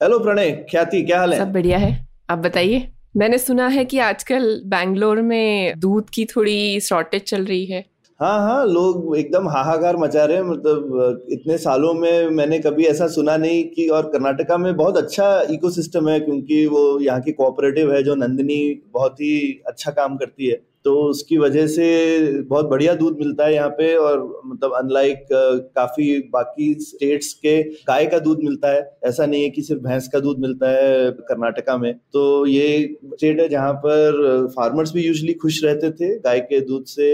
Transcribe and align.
Hello 0.00 0.18
Pranay 0.18 0.50
ख्याति 0.70 1.02
क्या 1.02 1.18
हाल 1.18 1.32
है? 1.32 1.38
सब 1.38 1.52
बढ़िया 1.52 1.78
है। 1.78 2.08
आप 2.30 2.38
बताइए। 2.38 2.92
मैंने 3.16 3.38
सुना 3.38 3.68
है 3.68 3.84
कि 3.84 3.98
आजकल 3.98 4.62
बैंगलोर 4.66 5.20
में 5.22 5.74
दूध 5.78 6.10
की 6.10 6.24
थोड़ी 6.24 6.80
शॉर्टेज 6.80 7.22
चल 7.22 7.44
रही 7.44 7.66
है। 7.66 7.84
हाँ 8.20 8.38
हाँ 8.40 8.66
लोग 8.66 9.16
एकदम 9.18 9.48
हाहाकार 9.48 9.96
मचा 9.96 10.24
रहे 10.24 10.36
हैं। 10.36 10.44
मतलब 10.44 11.26
इतने 11.32 11.58
सालों 11.58 11.94
में 11.94 12.28
मैंने 12.28 12.58
कभी 12.58 12.84
ऐसा 12.84 13.06
सुना 13.06 13.36
नहीं 13.36 13.64
कि 13.64 13.88
और 13.88 14.02
कर्नाटका 14.02 14.56
में 14.56 14.76
बहुत 14.76 14.96
अच्छा 14.96 15.42
इकोसिस्टम 15.42 16.08
है 16.08 16.20
क्योंकि 16.20 16.66
वो 16.66 17.00
यहाँ 17.00 17.20
की 17.20 17.32
कोऑपरेटिव 17.32 17.94
है 17.94 18.02
जो 18.02 18.14
नंदिनी 18.14 18.82
बहुत 18.92 19.12
ही 19.12 19.62
अच्छा 19.66 19.90
काम 19.90 20.16
करती 20.16 20.46
है। 20.46 20.71
तो 20.84 20.94
उसकी 21.00 21.36
वजह 21.38 21.66
से 21.66 21.86
बहुत 22.42 22.68
बढ़िया 22.68 22.94
दूध 22.94 23.18
मिलता 23.18 23.44
है 23.44 23.54
यहाँ 23.54 23.68
पे 23.70 23.94
और 23.96 24.42
मतलब 24.46 24.72
अनलाइक 24.74 25.26
काफ़ी 25.32 26.18
बाकी 26.32 26.72
स्टेट्स 26.80 27.32
के 27.36 27.62
गाय 27.82 28.06
का 28.06 28.18
दूध 28.18 28.42
मिलता 28.42 28.68
है। 28.68 28.80
ऐसा 29.04 29.26
नहीं 29.26 29.42
है 29.42 29.50
कि 29.50 29.62
सिर्फ़ 29.62 29.82
भैंस 29.82 30.08
का 30.08 30.20
दूध 30.20 30.38
मिलता 30.38 30.70
है 30.70 31.10
कर्नाटका 31.22 31.76
में। 31.76 31.92
तो 32.12 32.46
ये 32.46 32.96
स्टेट 33.06 33.40
है 33.40 33.48
जहाँ 33.48 33.72
पर 33.84 34.46
फार्मर्स 34.56 34.92
भी 34.92 35.06
यूजली 35.06 35.32
खुश 35.34 35.62
रहते 35.64 35.90
थे 35.92 36.14
गाय 36.18 36.40
के 36.42 36.60
दूध 36.62 36.84
से 36.86 37.10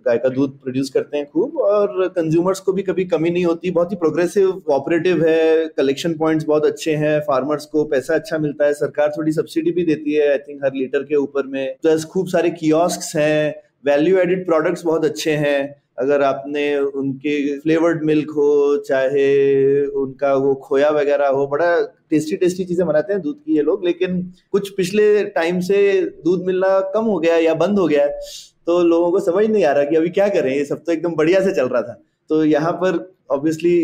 गाय 0.00 0.18
का 0.18 0.28
दूध 0.28 0.58
प्रोड्यूस 0.60 0.90
करते 0.90 1.16
हैं 1.16 1.26
खूब 1.26 1.56
और 1.60 2.06
कंज्यूमर्स 2.08 2.60
को 2.60 2.72
भी 2.72 2.82
कभी 2.82 3.04
कमी 3.06 3.30
नहीं 3.30 3.44
होती। 3.44 3.70
बहुत 3.70 3.92
ही 3.92 3.96
प्रोग्रेसिव 3.96 4.50
कोऑपरेटिव 4.66 5.24
है 5.26 5.66
कलेक्शन 5.76 6.14
पॉइंट्स 6.14 6.46
बहुत 6.46 6.64
अच्छे 6.66 6.94
हैं 6.96 7.18
फार्मर्स 7.20 7.66
को 7.66 7.84
पैसा 7.86 8.14
अच्छा 8.14 8.38
मिलता 8.38 8.64
है, 8.64 8.72
सरकार 8.74 9.12
थोड़ी 9.16 9.32
सब्सिडी 9.32 9.72
भी 9.72 9.84
देती 9.84 10.14
है 10.14 10.30
आई 10.30 10.38
थिंक 10.38 10.64
हर 10.64 10.74
लीटर 10.74 11.02
के 11.02 11.16
ऊपर 11.16 11.46
में। 11.46 11.76
प्लस 11.82 12.04
खूब 12.04 12.28
सारे 12.28 12.50
कियोस्क 12.78 13.16
हैं 13.16 13.54
वैल्यू 13.86 14.18
एडिड 14.18 14.44
प्रोडक्ट्स 14.46 14.84
बहुत 14.84 15.04
अच्छे 15.04 15.32
हैं। 15.36 15.60
अगर 15.98 16.22
आपने 16.22 16.64
उनके 16.78 17.58
फ्लेवर्ड 17.60 18.02
मिल्क 18.04 18.30
हो, 18.30 18.76
चाहे 18.88 19.86
उनका 19.86 20.34
वो 20.34 20.54
खोया 20.64 20.90
वगैरह 20.90 21.28
हो, 21.28 21.46
बड़ा 21.46 21.70
टेस्टी 22.10 22.36
टेस्टी 22.36 22.64
चीज़ें 22.64 22.86
बनाते 22.86 23.12
हैं 23.12 23.22
दूध 23.22 23.36
की 23.36 23.56
ये 23.56 23.62
लोग, 23.62 23.84
लेकिन 23.84 24.20
कुछ 24.52 24.68
पिछले 24.74 25.24
टाइम 25.30 25.60
से 25.60 26.00
दूध 26.24 26.44
मिलना 26.46 26.68
कम 26.94 27.04
हो 27.04 27.18
गया 27.18 27.36
या 27.38 27.54
बंद 27.56 27.78
हो 27.78 27.86
गया 27.88 28.06
तो 28.66 28.82
लोगों 28.84 29.10
को 29.12 29.20
समझ 29.22 29.46
नहीं 29.46 29.64
आ 29.64 29.72
रहा 29.72 29.84
कि 29.84 29.96
अभी 29.96 30.10
क्या 30.10 30.28
करें, 30.28 30.54
ये 30.54 30.64
सब 30.64 30.84
तो 30.84 30.92
एकदम 30.92 31.14
बढ़िया 31.16 31.40
से 31.40 31.54
चल 31.54 31.68
रहा 31.68 31.82
था। 31.82 32.00
तो 32.30 32.44
यहाँ 32.44 32.72
पर 32.74 32.98
ऑब्वियसली 33.30 33.76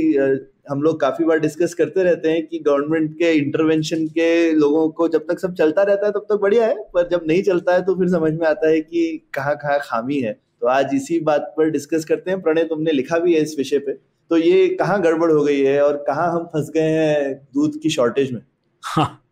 हम 0.67 0.83
लोग 0.83 1.01
काफ़ी 1.01 1.25
बार 1.25 1.39
डिस्कस 1.39 1.75
करते 1.75 2.03
रहते 2.03 2.31
हैं 2.31 2.47
कि 2.47 2.59
गवर्नमेंट 2.59 3.13
के 3.15 3.33
इंटरवेंशन 3.33 4.07
के 4.09 4.53
लोगों 4.53 4.89
को 4.91 5.09
जब 5.09 5.27
तक 5.29 5.39
सब 5.39 5.55
चलता 5.55 5.83
रहता 5.83 6.07
है 6.07 6.13
तब 6.13 6.27
तक 6.29 6.39
बढ़िया 6.43 6.67
है, 6.67 6.75
पर 6.95 7.09
जब 7.09 7.25
नहीं 7.27 7.43
चलता 7.43 7.75
है 7.75 7.85
तो 7.85 7.95
फिर 7.95 8.09
समझ 8.11 8.33
में 8.33 8.47
आता 8.47 8.69
है 8.69 8.81
कि 8.81 9.31
कहाँ 9.35 9.55
कहाँ 9.57 9.79
खामी 9.83 10.21
है। 10.21 10.33
तो 10.33 10.67
आज 10.67 10.95
इसी 10.95 11.19
बात 11.21 11.53
पर 11.57 11.71
डिस्कस 11.71 12.05
करते 12.05 12.31
हैं। 12.31 12.41
प्रणय, 12.43 12.65
तुमने 12.65 12.93
लिखा 12.93 13.19
भी 13.19 13.35
है 13.35 13.41
इस 13.41 13.55
विषय 13.59 13.79
पे। 13.79 13.93
तो 14.31 14.37
ये 14.37 14.69
कहाँ 14.71 15.01
गड़बड़ 15.03 15.31
हो 15.33 15.43
गई 15.45 15.61
है 15.61 15.81
और 15.83 15.97
कहाँ 16.07 16.31
हम 16.33 16.45
फंस 16.47 16.71
गए 16.75 16.91
हैं 16.91 17.35
दूध 17.55 17.79
की 17.83 17.91
शॉर्टेज 17.91 18.33
में? 18.33 18.41
हाँ 18.83 19.24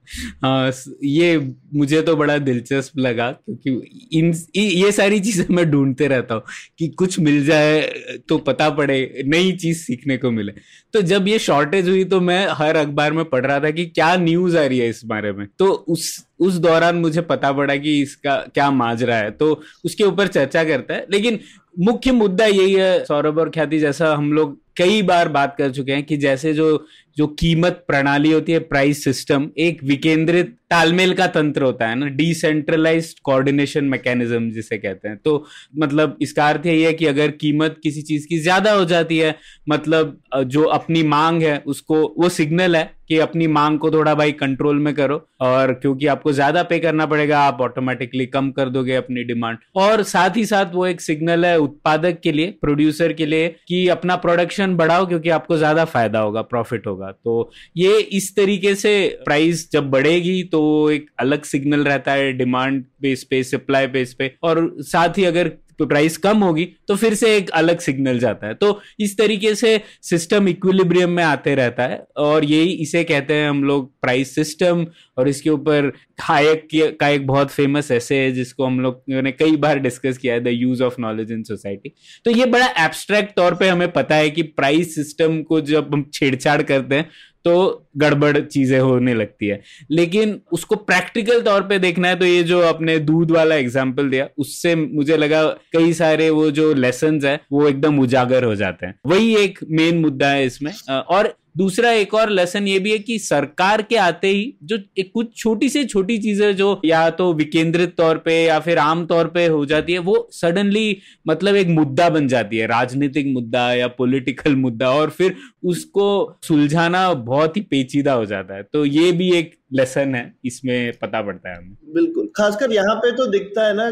ये 1.05 1.37
मुझे 1.75 2.01
तो 2.03 2.17
बड़ा 2.17 2.37
दिलचस्प 2.39 2.99
लगा 2.99 3.31
क्योंकि 3.33 4.09
इन 4.13 4.33
ये 4.57 4.91
सारी 4.93 5.21
चीज़ें 5.21 5.45
मैं 5.51 5.71
ढूंढते 5.71 6.09
रहता 6.09 6.35
हूँ 6.35 6.43
कि 6.79 6.89
कुछ 6.89 7.19
मिल 7.21 7.45
जाए 7.45 7.81
तो 8.29 8.39
पता 8.41 8.69
पड़े, 8.71 9.23
नई 9.27 9.53
चीज़ 9.53 9.79
सीखने 9.79 10.17
को 10.17 10.31
मिले। 10.31 10.53
तो 10.95 11.03
जब 11.03 11.29
ये 11.29 11.39
शॉर्टेज 11.39 11.89
हुई 11.89 12.05
तो 12.05 12.21
मैं 12.21 12.47
हर 12.51 12.77
अखबार 12.77 13.13
में 13.13 13.25
पढ़ 13.25 13.47
रहा 13.47 13.59
था 13.61 13.71
कि 13.71 13.87
क्या 13.87 14.15
न्यूज़ 14.17 14.59
आ 14.59 14.65
रही 14.67 14.79
है 14.79 14.89
इस 14.89 15.05
बारे 15.07 15.33
में। 15.33 15.47
तो 15.59 15.67
उस 15.67 16.25
उस 16.41 16.55
दौरान 16.59 16.97
मुझे 16.97 17.21
पता 17.23 17.53
पड़ा 17.53 17.75
कि 17.77 18.01
इसका 18.03 18.37
क्या 18.55 18.71
माजरा 18.71 19.17
है। 19.17 19.31
तो 19.31 19.61
उसके 19.85 20.05
ऊपर 20.05 20.27
चर्चा 20.29 20.65
करता 20.65 20.95
है। 20.95 21.07
लेकिन 21.11 21.39
मुख्य 21.81 22.13
मुद्दा 22.13 22.47
यही 22.47 22.73
है, 22.73 23.05
सौरभ 23.05 23.39
और 23.39 23.51
ख्याति, 23.51 23.79
जैसा 23.79 24.15
हम 24.15 24.33
लोग 24.33 24.61
कई 24.77 25.03
बार 25.03 25.29
बात 25.29 25.55
कर 25.59 25.71
चुके 25.71 25.93
हैं 25.93 26.03
कि 26.03 26.17
जैसे 26.17 26.53
जो 26.55 26.87
जो 27.17 27.27
कीमत 27.39 27.85
प्रणाली 27.89 28.33
होती 28.33 28.53
है 28.53 28.59
प्राइस 28.65 29.05
सिस्टम 29.05 29.49
एक 29.59 29.83
विकेंद्रित 29.85 30.57
तालमेल 30.71 31.13
का 31.15 31.27
तंत्र 31.27 31.63
होता 31.63 31.87
है 31.89 31.95
ना 31.95 32.07
डिसेंट्रलाइज 32.17 33.13
कोऑर्डिनेशन 33.25 33.85
मैकेनिज्म 33.87 34.51
जिसे 34.51 34.79
कहते 34.79 35.09
हैं। 35.09 35.17
तो 35.17 35.45
मतलब 35.79 36.17
इसका 36.23 36.49
अर्थ 36.49 36.67
यही 36.67 36.83
है 36.83 36.93
कि 36.95 37.07
अगर 37.07 37.31
कीमत 37.33 37.77
किसी 37.83 38.03
चीज़ 38.03 38.27
की 38.29 38.39
ज़्यादा 38.41 38.73
हो 38.73 38.85
जाती 38.87 39.19
है 39.19 39.35
मतलब 39.69 40.19
जो 40.47 40.63
अपनी 40.65 41.03
मांग 41.05 41.43
है, 41.43 41.59
उसको, 41.59 42.03
वो 42.19 42.29
सिग्नल 42.31 42.77
है 42.77 42.91
कि 43.09 43.19
अपनी 43.19 43.47
मांग 43.49 43.79
को 43.79 43.91
थोड़ा 43.91 44.15
भाई 44.15 44.33
कंट्रोल 44.35 44.79
में 44.79 44.93
करो 44.95 45.17
और 45.43 45.73
क्योंकि 45.75 46.07
आपको 46.07 46.33
ज़्यादा 46.33 46.63
पे 46.63 46.79
करना 46.79 47.07
पड़ेगा, 47.07 47.39
आप 47.41 47.61
ऑटोमेटिकली 47.61 48.27
कम 48.29 48.51
कर 48.53 48.69
दोगे 48.69 48.95
अपनी 48.97 49.25
डिमांड 49.25 49.59
और 49.77 50.03
साथ 50.05 50.37
ही 50.37 50.45
साथ 50.47 50.75
वो 50.75 50.87
एक 50.87 51.01
सिग्नल 51.01 51.45
है 51.47 51.57
उत्पादक 51.61 52.21
के 52.23 52.33
लिए 52.33 52.51
प्रोड्यूसर 52.61 53.13
के 53.13 53.27
लिए 53.27 53.49
कि 53.69 53.87
अपना 53.91 54.17
प्रोडक्शन 54.19 54.77
बढ़ाओ 54.77 55.07
क्योंकि 55.07 55.31
आपको 55.31 55.57
ज़्यादा 55.59 55.85
फ़ायदा 55.87 56.19
होगा 56.19 56.43
प्रॉफिट 56.45 56.87
होगा। 56.87 57.02
तो 57.11 57.51
ये 57.77 57.99
इस 57.99 58.37
तरीके 58.37 58.75
से 58.75 59.21
प्राइस 59.25 59.71
जब 59.73 59.91
बढ़ेगी 59.91 60.43
तो 60.43 60.91
एक 60.91 61.11
अलग 61.19 61.43
सिग्नल 61.43 61.85
रहता 61.85 62.13
है 62.13 62.33
डिमांड 62.33 62.85
बेस 63.01 63.25
पे 63.25 63.43
सप्लाई 63.43 63.87
बेस 63.87 64.15
पे 64.15 64.35
और 64.43 64.77
साथ 64.81 65.19
ही 65.19 65.25
अगर 65.25 65.49
प्राइस 65.83 66.17
कम 66.17 66.39
होगी 66.39 66.69
तो 66.93 66.97
फिर 66.97 67.15
से 67.15 67.37
एक 67.37 67.51
अलग 67.51 67.79
सिग्नल 67.81 68.19
जाता 68.19 68.47
है। 68.47 68.55
तो 68.55 68.81
इस 69.01 69.17
तरीके 69.19 69.55
से 69.55 69.81
सिस्टम 70.03 70.49
इक्विलिब्रियम 70.49 71.11
में 71.11 71.23
आते 71.25 71.55
रहता 71.55 71.83
है 71.83 72.03
और 72.19 72.45
यही 72.45 72.73
इसे 72.83 73.05
कहते 73.05 73.35
हैं 73.35 73.49
हम 73.49 73.65
लोग 73.65 73.91
प्राइस 74.03 74.35
सिस्टम 74.35 74.87
और 75.19 75.29
इसके 75.29 75.51
ऊपर 75.51 75.93
हायक 76.21 76.69
का 77.01 77.09
एक 77.09 77.27
बहुत 77.27 77.51
फ़ेमस 77.51 77.91
ऐसे 77.91 78.19
है 78.19 78.31
जिसको 78.33 78.67
हम 78.67 78.79
लोग 78.81 79.03
ने 79.23 79.33
कई 79.33 79.57
बार 79.57 79.79
डिस्कस 79.79 80.19
किया 80.19 80.35
है 80.35 80.41
the 80.41 80.49
use 80.49 80.83
of 80.83 81.01
knowledge 81.01 81.33
in 81.33 81.43
society 81.45 81.93
तो 82.25 82.31
ये 82.31 82.47
बड़ा 82.47 82.67
एब्स्ट्रैक्ट 82.85 83.37
तौर 83.37 83.55
पे 83.55 83.69
हमें 83.69 83.91
पता 83.93 84.15
है 84.17 84.31
कि 84.31 84.43
प्राइस 84.43 84.95
सिस्टम 84.95 85.43
को 85.43 85.61
जब 85.67 85.95
हम 85.95 86.11
छेड़छाड़ 86.15 86.63
करते 86.63 86.95
हैं 86.95 87.11
तो 87.45 87.53
गड़बड़ 87.99 88.39
चीज़ें 88.39 88.79
होने 88.81 89.15
लगती 89.15 89.47
है। 89.47 89.61
लेकिन 89.91 90.39
उसको 90.53 90.77
प्रैक्टिकल 90.83 91.41
तौर 91.43 91.63
पे 91.63 91.79
देखना 91.79 92.09
है 92.09 92.17
तो 92.19 92.25
ये 92.25 92.43
जो 92.43 92.61
अपने 92.63 92.99
दूध 93.01 93.31
वाला 93.31 93.55
एग्ज़ाम्पल 93.55 94.11
दिया, 94.11 94.29
उससे 94.39 94.75
मुझे 94.77 95.17
लगा 95.17 95.43
कई 95.73 95.93
सारे 95.93 96.29
वो 96.31 96.51
जो 96.51 96.73
लेसन 96.83 97.21
है, 97.25 97.39
वो 97.53 97.69
एकदम 97.69 97.99
उजागर 98.01 98.45
हो 98.45 98.55
जाते 98.55 98.87
हैं। 98.87 98.99
वही 99.07 99.35
एक 99.37 99.59
मेन 99.71 100.01
मुद्दा 100.01 100.29
है 100.29 100.47
इसमें। 100.47 100.73
और 100.91 101.35
दूसरा 101.57 101.91
एक 101.93 102.15
और 102.15 102.31
लेसन 102.31 102.67
ये 102.69 102.79
भी 102.79 102.91
है 102.93 102.99
कि 102.99 103.19
सरकार 103.19 103.83
के 103.83 103.97
आते 103.97 104.29
ही 104.29 104.55
जो 104.63 104.77
एक 104.99 105.11
कुछ 105.15 105.35
छोटी 105.37 105.69
से 105.69 105.85
छोटी 105.85 106.17
चीज़ें 106.19 106.55
जो 106.57 106.81
या 106.85 107.09
तो 107.11 107.33
विकेंद्रित 107.35 107.95
तौर 107.97 108.19
पे 108.19 108.35
या 108.35 108.59
फिर 108.61 108.79
आम 108.79 109.05
तौर 109.07 109.29
पे 109.29 109.47
हो 109.47 109.65
जाती 109.67 109.93
है, 109.93 109.99
वो 109.99 110.29
सडनली 110.33 110.97
मतलब 111.29 111.57
एक 111.57 111.69
मुद्दा 111.69 112.09
बन 112.11 112.29
जाती 112.29 112.57
है। 112.57 112.67
राजनीतिक 112.67 113.27
मुद्दा 113.27 113.73
या 113.75 113.89
पॉलिटिकल 113.89 114.57
मुद्दा 114.57 114.91
और 114.91 115.11
फिर 115.11 115.35
उसको 115.65 116.39
सुलझाना 116.43 117.13
बहुत 117.15 117.57
ही 117.57 117.63
पेचीदा 117.63 118.13
हो 118.13 118.25
जाता 118.27 118.55
है। 118.55 118.63
तो 118.63 118.85
ये 118.87 119.13
भी 119.13 119.33
एक 119.33 119.55
लेसन 119.73 120.15
है, 120.15 120.33
इसमें 120.45 120.93
पता 120.93 121.23
पड़ता 121.23 121.51
है 121.51 121.57
हमें। 121.59 121.77
बिल्कुल। 121.93 122.29
खासकर 122.37 122.73
यहाँ 122.73 122.95
पे 122.97 123.11
तो 123.17 123.27
दिखता 123.31 123.67
है 123.67 123.75
ना 123.75 123.85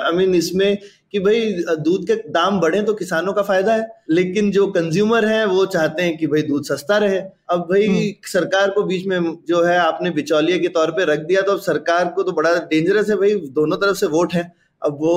आई 0.00 0.12
मीन 0.16 0.34
इसमें 0.34 0.78
कि 1.12 1.18
भाई 1.20 1.52
दूध 1.78 2.06
के 2.06 2.14
दाम 2.30 2.60
बढ़े 2.60 2.82
तो 2.82 2.94
किसानों 2.94 3.32
का 3.32 3.42
फ़ायदा 3.42 3.74
है 3.74 3.86
लेकिन 4.10 4.50
जो 4.50 4.66
कंज्यूमर 4.72 5.24
है 5.24 5.44
वो 5.46 5.64
चाहते 5.68 6.02
हैं 6.02 6.16
कि 6.18 6.26
भाई 6.26 6.42
दूध 6.42 6.64
सस्ता 6.64 6.98
रहे। 6.98 7.18
अब 7.50 7.60
भाई 7.70 7.86
हम्म। 7.86 8.28
सरकार 8.28 8.70
को 8.70 8.82
बीच 8.84 9.06
में 9.06 9.36
जो 9.48 9.62
है 9.64 9.78
आपने 9.78 10.10
बिचौलिए 10.12 10.58
के 10.58 10.68
तौर 10.70 10.90
पे 10.90 11.04
रख 11.04 11.20
दिया 11.22 11.42
तो 11.42 11.52
अब 11.52 11.60
सरकार 11.62 12.08
को 12.08 12.22
तो 12.22 12.32
बड़ा 12.32 12.54
डेंजरस 12.70 13.10
है 13.10 13.16
भाई 13.16 13.34
दोनों 13.54 13.76
तरफ़ 13.76 13.96
से 13.96 14.06
वोट 14.08 14.34
है। 14.34 14.50
अब 14.82 14.98
वो 15.00 15.14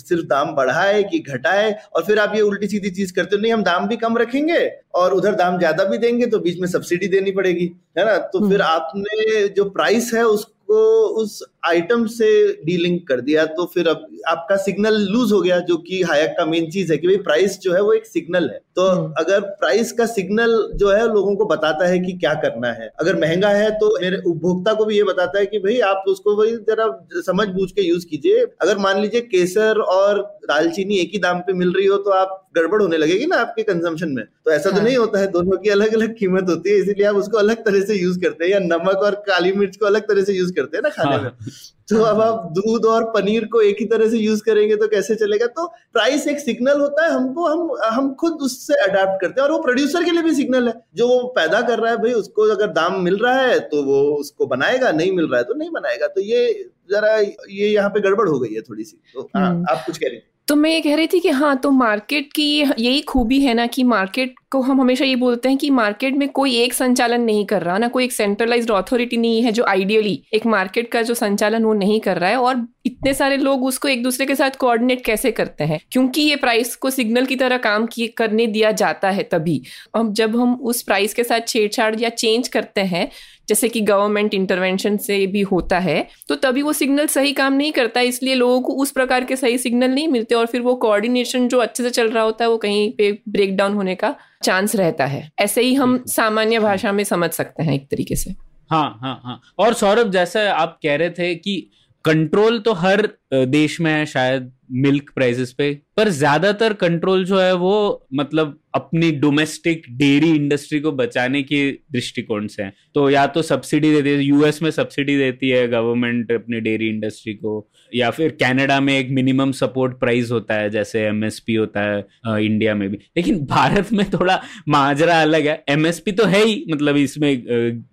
सिर्फ़ 0.00 0.22
दाम 0.26 0.54
बढ़ाए 0.54 1.02
कि 1.02 1.18
घटाए 1.20 1.74
और 1.94 2.04
फिर 2.04 2.18
आप 2.18 2.34
ये 2.34 2.40
उल्टी 2.42 2.66
सीधी 2.68 2.90
चीज़ 2.90 3.12
करते 3.14 3.36
हो 3.36 3.42
नहीं 3.42 3.52
हम 3.52 3.62
दाम 3.62 3.86
भी 3.88 3.96
कम 3.96 4.16
रखेंगे 4.18 4.60
और 4.94 5.14
उधर 5.14 5.34
दाम 5.34 5.58
ज़्यादा 5.58 5.84
भी 5.84 5.98
देंगे 5.98 6.26
तो 6.26 6.38
बीच 6.40 6.60
में 6.60 6.66
सब्सिडी 6.68 7.08
देनी 7.08 7.30
पड़ेगी। 7.32 7.70
है 7.98 8.04
ना? 8.04 8.16
तो 8.16 8.48
फिर 8.48 8.62
हम्म। 8.62 8.72
आपने 8.72 9.46
जो 9.48 9.64
प्राइस 9.70 10.10
है 10.14 10.24
उसको 10.26 10.80
उस 11.22 11.42
आइटम 11.62 12.06
से 12.08 12.28
डीलिंक 12.64 13.06
कर 13.08 13.20
दिया 13.20 13.44
तो 13.48 13.64
फिर 13.74 13.88
अब 13.88 14.06
आपका 14.28 14.56
सिग्नल 14.56 14.94
लूज 15.10 15.32
हो 15.32 15.40
गया 15.40 15.58
जो 15.60 15.76
कि 15.78 16.02
हायक 16.02 16.34
का 16.38 16.44
मेन 16.46 16.70
चीज़ 16.70 16.92
है 16.92 16.98
कि 16.98 17.06
भाई 17.06 17.16
प्राइस 17.22 17.58
जो 17.58 17.72
है 17.72 17.82
वो 17.82 17.92
एक 17.92 18.06
सिग्नल 18.06 18.48
है। 18.50 18.60
तो 18.76 18.88
हम्म। 18.88 19.12
अगर 19.18 19.40
प्राइस 19.60 19.92
का 19.92 20.06
सिग्नल 20.06 20.52
जो 20.74 20.90
है 20.90 21.06
लोगों 21.08 21.34
को 21.36 21.44
बताता 21.46 21.86
है 21.86 21.98
कि 21.98 22.12
क्या 22.12 22.32
करना 22.42 22.68
है 22.72 22.90
अगर 23.00 23.16
महँगा 23.20 23.48
है 23.50 23.70
तो 23.78 23.88
मेरे 24.02 24.20
उपभोक्ता 24.26 24.72
को 24.74 24.84
भी 24.84 24.96
ये 24.96 25.02
बताता 25.04 25.38
है 25.38 25.46
कि 25.46 25.58
भाई 25.58 25.78
आप 25.86 26.04
उसको 26.08 26.36
वही 26.36 26.56
जरा 26.68 26.86
समझ 27.26 27.48
बूझ 27.48 27.70
के 27.70 27.82
यूज़ 27.82 28.06
कीजिए। 28.06 28.44
अगर 28.62 28.78
मान 28.78 29.00
लीजिए 29.00 29.20
केसर 29.22 29.80
और 29.88 30.22
दालचीनी 30.48 30.98
एक 30.98 31.10
ही 31.12 31.18
दाम 31.18 31.40
पे 31.40 31.52
मिल 31.54 31.72
रही 31.72 31.86
हो 31.86 31.96
तो 31.98 32.10
आप 32.12 32.38
गड़बड़ 32.56 32.80
होने 32.82 32.96
लगेगी 32.96 33.26
ना 33.26 33.36
आपके 33.36 33.62
कंजम्पशन 33.62 34.08
में। 34.08 34.24
तो 34.24 34.50
ऐसा 34.50 34.70
तो 34.70 34.76
हाँ। 34.76 34.84
नहीं 34.84 34.96
होता 34.96 35.18
है 35.18 35.26
दोनों 35.32 35.58
की 35.58 35.70
अलग 35.70 35.94
अलग 35.94 36.16
कीमत 36.16 36.48
होती 36.48 36.70
है 36.70 36.76
इसीलिए 36.76 37.06
आप 37.06 37.16
उसको 37.16 37.38
अलग 37.38 37.64
तरह 37.64 37.84
से 37.84 37.94
यूज़ 37.94 38.20
करते 38.20 38.44
हैं 38.44 38.50
या 38.52 38.58
नमक 38.60 39.02
और 39.04 39.14
काली 39.28 39.52
मिर्च 39.52 39.76
को 39.76 39.86
अलग 39.86 40.08
तरह 40.08 40.24
से 40.24 40.32
यूज़ 40.32 40.52
करते 40.52 40.76
हैं 40.76 40.82
ना 40.82 40.90
खाने 40.90 41.16
में। 41.16 41.24
हाँ, 41.24 41.51
तो 41.92 42.02
अब 42.02 42.20
आप 42.20 42.44
दूध 42.52 42.84
और 42.86 43.04
पनीर 43.12 43.44
को 43.52 43.60
एक 43.62 43.76
ही 43.80 43.84
तरह 43.86 44.08
से 44.10 44.18
यूज़ 44.18 44.42
करेंगे 44.42 44.76
तो 44.76 44.88
कैसे 44.88 45.14
चलेगा? 45.14 45.46
तो 45.48 45.66
प्राइस 45.92 46.26
एक 46.28 46.38
सिग्नल 46.40 46.80
होता 46.80 47.04
है 47.04 47.10
हमको 47.10 47.46
हम 47.46 47.70
हम 47.92 48.12
खुद 48.20 48.42
उससे 48.42 48.74
अडेप्ट 48.84 49.20
करते 49.20 49.40
हैं 49.40 49.48
और 49.48 49.52
वो 49.52 49.62
प्रोड्यूसर 49.62 50.04
के 50.04 50.10
लिए 50.10 50.22
भी 50.22 50.34
सिग्नल 50.34 50.68
है। 50.68 50.74
जो 50.96 51.08
वो 51.08 51.22
पैदा 51.36 51.60
कर 51.60 51.78
रहा 51.78 51.90
है 51.90 51.96
भाई 51.98 52.12
उसको 52.14 52.50
अगर 52.50 52.72
दाम 52.72 53.00
मिल 53.02 53.16
रहा 53.18 53.38
है 53.38 53.58
तो 53.68 53.82
वो 53.82 54.02
उसको 54.14 54.46
बनाएगा 54.46 54.92
नहीं 54.92 55.12
मिल 55.12 55.28
रहा 55.28 55.38
है 55.38 55.44
तो 55.44 55.54
नहीं 55.54 55.70
बनाएगा। 55.70 56.06
तो 56.08 56.20
ये 56.22 56.70
जरा 56.90 57.16
ये 57.16 57.68
यहाँ 57.68 57.90
पे 57.90 58.00
गड़बड़ 58.00 58.28
हो 58.28 58.38
गई 58.38 58.54
है 58.54 58.60
थोड़ी 58.60 58.84
सी। 58.84 58.96
तो 59.14 59.28
हाँ 59.36 59.48
हम्म। 59.48 59.66
आप 59.70 59.82
कुछ 59.86 59.98
कह 59.98 60.06
रहे 60.06 60.16
थी 60.16 60.28
तो 60.48 60.54
मैं 60.56 60.70
ये 60.70 60.80
कह 60.80 60.94
रही 60.96 61.06
थी 61.06 61.18
कि 61.20 61.28
हाँ 61.28 61.56
तो 61.56 61.70
मार्केट 61.70 62.32
की 62.32 62.44
यही 62.60 63.00
खूबी 63.02 63.40
है 63.40 63.52
ना 63.54 63.66
कि 63.66 63.82
मार्केट 63.82 64.34
को 64.50 64.60
हम 64.60 64.80
हमेशा 64.80 65.04
ये 65.04 65.16
बोलते 65.16 65.48
हैं 65.48 65.58
कि 65.58 65.70
मार्केट 65.70 66.14
में 66.14 66.28
कोई 66.28 66.56
एक 66.56 66.72
संचालन 66.74 67.20
नहीं 67.20 67.44
कर 67.46 67.62
रहा, 67.62 67.78
ना 67.78 67.88
कोई 67.88 68.04
एक 68.04 68.12
सेंट्रलाइज्ड 68.12 68.70
अथॉरिटी 68.70 69.16
नहीं 69.16 69.42
है 69.42 69.52
जो 69.52 69.64
आइडियली 69.64 70.22
एक 70.34 70.46
मार्केट 70.46 70.90
का 70.92 71.02
जो 71.02 71.14
संचालन 71.14 71.64
वो 71.64 71.72
नहीं 71.74 72.00
कर 72.00 72.18
रहा 72.18 72.30
है 72.30 72.36
और 72.36 72.66
इतने 72.86 73.14
सारे 73.14 73.36
लोग 73.36 73.64
उसको 73.64 73.88
एक 73.88 74.02
दूसरे 74.02 74.26
के 74.26 74.34
साथ 74.34 74.56
कोऑर्डिनेट 74.58 75.04
कैसे 75.04 75.30
करते 75.30 75.64
हैं? 75.64 75.80
क्योंकि 75.92 76.22
ये 76.22 76.36
प्राइस 76.36 76.74
को 76.76 76.90
सिग्नल 76.90 77.26
की 77.26 77.36
तरह 77.36 77.56
काम 77.58 77.86
किए, 77.86 78.06
करने 78.06 78.46
दिया 78.46 78.70
जाता 78.72 79.10
है 79.10 79.22
तभी। 79.22 79.62
अब 79.94 80.12
जब 80.12 80.36
हम 80.36 80.54
उस 80.54 80.82
प्राइस 80.82 81.14
के 81.14 81.24
साथ 81.24 81.48
छेड़छाड़ 81.48 81.94
या 82.00 82.08
चेंज 82.08 82.48
करते 82.48 82.80
हैं 82.80 83.08
जैसे 83.52 83.68
कि 83.68 83.80
गवर्नमेंट 83.80 84.34
इंटरवेंशन 84.34 84.96
से 84.96 85.26
भी 85.26 85.40
होता 85.42 85.78
है 85.78 86.06
तो 86.28 86.34
तभी 86.34 86.62
वो 86.62 86.72
सिग्नल 86.72 87.06
सही 87.06 87.32
काम 87.32 87.52
नहीं 87.52 87.72
करता 87.72 88.00
इसलिए 88.00 88.34
लोगों 88.34 88.60
को 88.60 88.72
उस 88.72 88.90
प्रकार 88.90 89.24
के 89.24 89.36
सही 89.36 89.58
सिग्नल 89.58 89.90
नहीं 89.90 90.08
मिलते 90.08 90.34
और 90.34 90.46
फिर 90.46 90.60
वो 90.60 90.74
कोऑर्डिनेशन 90.74 91.48
जो 91.48 91.58
अच्छे 91.58 91.82
से 91.82 91.90
चल 91.90 92.10
रहा 92.10 92.22
होता 92.22 92.44
है 92.44 92.50
वो 92.50 92.56
कहीं 92.56 92.90
पे 92.92 93.10
ब्रेक 93.28 93.56
डाउन 93.56 93.74
होने 93.74 93.94
का 93.94 94.14
चांस 94.42 94.76
रहता 94.76 95.06
है। 95.06 95.30
ऐसे 95.38 95.62
ही 95.62 95.74
हम 95.74 96.02
सामान्य 96.06 96.58
भाषा 96.58 96.92
में 96.92 97.04
समझ 97.04 97.30
सकते 97.30 97.62
हैं 97.62 97.74
एक 97.74 97.86
तरीके 97.90 98.16
से। 98.16 98.34
हाँ 98.70 98.98
हाँ 99.02 99.20
हाँ। 99.24 99.40
और 99.58 99.74
सौरभ 99.74 100.10
जैसा 100.10 100.50
आप 100.52 100.78
कह 100.82 100.96
रहे 100.96 101.10
थे 101.10 101.34
कि 101.34 101.70
कंट्रोल 102.04 102.58
तो 102.60 102.72
हर 102.74 103.08
देश 103.34 103.80
में 103.80 103.90
है 103.92 104.04
शायद 104.06 104.50
मिल्क 104.74 105.10
प्राइसेस 105.14 105.52
पे, 105.52 105.72
पर 105.96 106.08
ज़्यादातर 106.10 106.72
कंट्रोल 106.72 107.24
जो 107.24 107.38
है 107.40 107.52
वो 107.54 108.06
मतलब 108.14 108.58
अपनी 108.74 109.10
डोमेस्टिक 109.12 109.82
डेयरी 109.90 110.30
इंडस्ट्री 110.30 110.80
को 110.80 110.92
बचाने 110.92 111.42
के 111.42 111.70
दृष्टिकोण 111.92 112.46
से 112.46 112.62
है। 112.62 112.72
तो 112.94 113.08
या 113.10 113.26
तो 113.26 113.42
सब्सिडी 113.42 113.92
देती 113.92 114.10
है 114.10 114.22
यूएस 114.22 114.62
में 114.62 114.70
सब्सिडी 114.70 115.16
देती 115.18 115.48
है 115.48 115.66
गवर्नमेंट 115.68 116.32
अपनी 116.32 116.60
डेयरी 116.60 116.88
इंडस्ट्री 116.88 117.34
को 117.34 117.58
या 117.94 118.10
फिर 118.10 118.30
कनाडा 118.40 118.80
में 118.80 118.98
एक 118.98 119.10
मिनिमम 119.10 119.52
सपोर्ट 119.52 119.98
प्राइस 120.00 120.30
होता 120.30 120.54
है 120.54 120.70
जैसे 120.70 121.00
एमएसपी 121.06 121.54
होता 121.54 121.80
है 121.80 122.06
अ, 122.26 122.36
इंडिया 122.36 122.74
में 122.74 122.88
भी। 122.90 122.98
लेकिन 123.16 123.44
भारत 123.46 123.92
में 123.92 124.04
थोड़ा 124.10 124.40
माजरा 124.68 125.20
अलग 125.22 125.46
है। 125.46 125.62
एमएसपी 125.68 126.12
तो 126.12 126.24
है 126.24 126.44
ही 126.44 126.64
मतलब 126.70 126.96
इसमें 126.96 127.36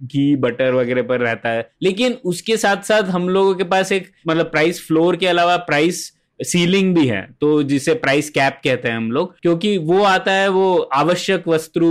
घी 0.03 0.35
बटर 0.35 0.73
वगैरह 0.73 1.01
पर 1.01 1.19
रहता 1.19 1.49
है। 1.49 1.69
लेकिन 1.83 2.13
उसके 2.25 2.57
साथ 2.57 2.83
साथ 2.83 3.03
हम 3.03 3.29
लोगों 3.29 3.55
के 3.55 3.63
पास 3.63 3.91
एक 3.91 4.07
मतलब 4.27 4.45
प्राइस 4.45 4.85
फ्लोर 4.87 5.15
के 5.15 5.27
अलावा 5.27 5.57
प्राइस 5.57 6.11
सीलिंग 6.39 6.95
भी 6.95 7.07
है। 7.07 7.21
तो 7.41 7.63
जिसे 7.63 7.93
प्राइस 7.93 8.29
कैप 8.29 8.61
कहते 8.63 8.87
हैं 8.89 8.97
हम 8.97 9.11
लोग 9.11 9.35
क्योंकि 9.41 9.77
वो 9.77 10.03
आता 10.03 10.31
है 10.31 10.47
वो 10.49 10.77
आवश्यक 10.77 11.47
वस्तु 11.47 11.87